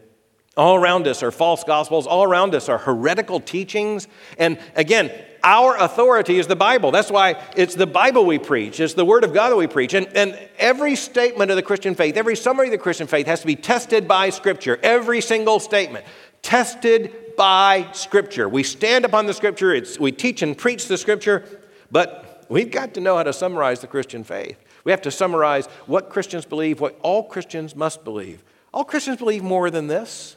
[0.57, 5.11] All around us are false gospels, all around us are heretical teachings, and again,
[5.45, 6.91] our authority is the Bible.
[6.91, 9.95] That's why it's the Bible we preach, it's the Word of God that we preach.
[9.95, 13.41] And, and every statement of the Christian faith, every summary of the Christian faith has
[13.41, 16.05] to be tested by Scripture, every single statement
[16.43, 18.49] tested by Scripture.
[18.49, 21.45] We stand upon the Scripture, it's, we teach and preach the Scripture,
[21.91, 24.59] but we've got to know how to summarize the Christian faith.
[24.85, 28.43] We have to summarize what Christians believe, what all Christians must believe.
[28.75, 30.37] All Christians believe more than this,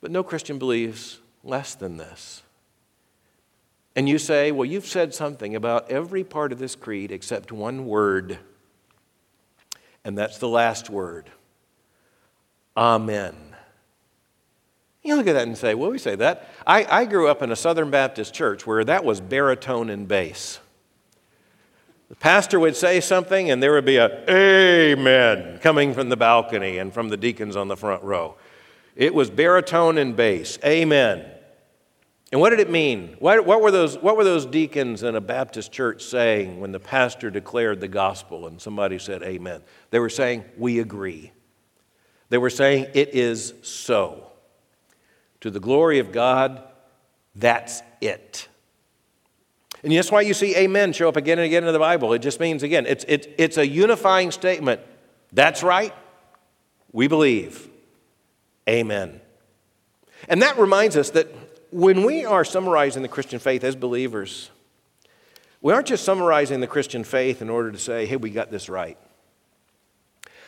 [0.00, 2.42] but no Christian believes less than this.
[3.96, 7.86] And you say, well, you've said something about every part of this creed except one
[7.86, 8.38] word,
[10.04, 11.30] and that's the last word
[12.78, 13.34] Amen.
[15.02, 16.48] You look at that and say, well, we say that.
[16.64, 20.60] I, I grew up in a Southern Baptist church where that was baritone and bass.
[22.08, 26.78] The pastor would say something, and there would be a amen coming from the balcony
[26.78, 28.36] and from the deacons on the front row.
[28.94, 30.56] It was baritone and bass.
[30.64, 31.24] Amen.
[32.30, 33.16] And what did it mean?
[33.20, 36.80] What, what, were those, what were those deacons in a Baptist church saying when the
[36.80, 39.62] pastor declared the gospel and somebody said amen?
[39.90, 41.32] They were saying, We agree.
[42.28, 44.28] They were saying, It is so
[45.40, 46.62] to the glory of God,
[47.34, 48.48] that's it.
[49.82, 52.12] And that's why you see amen show up again and again in the Bible.
[52.12, 54.80] It just means, again, it's, it's, it's a unifying statement.
[55.32, 55.94] That's right.
[56.92, 57.68] We believe.
[58.68, 59.20] Amen.
[60.28, 61.28] And that reminds us that
[61.70, 64.50] when we are summarizing the Christian faith as believers,
[65.60, 68.68] we aren't just summarizing the Christian faith in order to say, hey, we got this
[68.68, 68.98] right.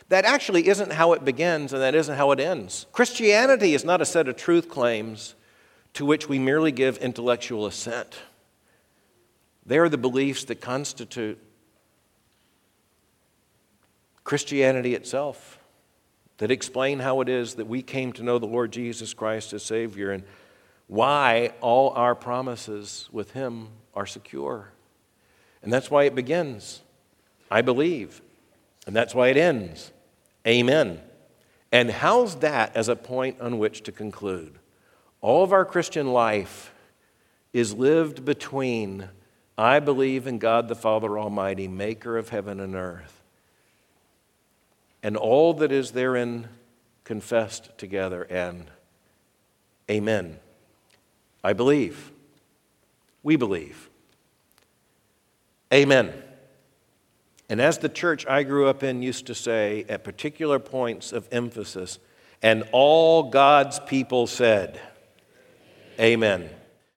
[0.08, 2.86] That actually isn't how it begins and that isn't how it ends.
[2.92, 5.34] Christianity is not a set of truth claims
[5.94, 8.18] to which we merely give intellectual assent.
[9.66, 11.38] They are the beliefs that constitute
[14.24, 15.58] Christianity itself,
[16.38, 19.62] that explain how it is that we came to know the Lord Jesus Christ as
[19.62, 20.24] Savior and
[20.90, 24.72] why all our promises with Him are secure.
[25.62, 26.82] And that's why it begins,
[27.48, 28.20] I believe.
[28.88, 29.92] And that's why it ends.
[30.44, 31.00] Amen.
[31.70, 34.58] And how's that as a point on which to conclude?
[35.20, 36.74] All of our Christian life
[37.52, 39.10] is lived between
[39.56, 43.22] I believe in God the Father Almighty, maker of heaven and earth,
[45.04, 46.48] and all that is therein
[47.04, 48.70] confessed together, and
[49.88, 50.38] Amen.
[51.42, 52.12] I believe.
[53.22, 53.88] We believe.
[55.72, 56.12] Amen.
[57.48, 61.28] And as the church I grew up in used to say at particular points of
[61.32, 61.98] emphasis,
[62.42, 64.80] and all God's people said,
[65.98, 66.48] Amen.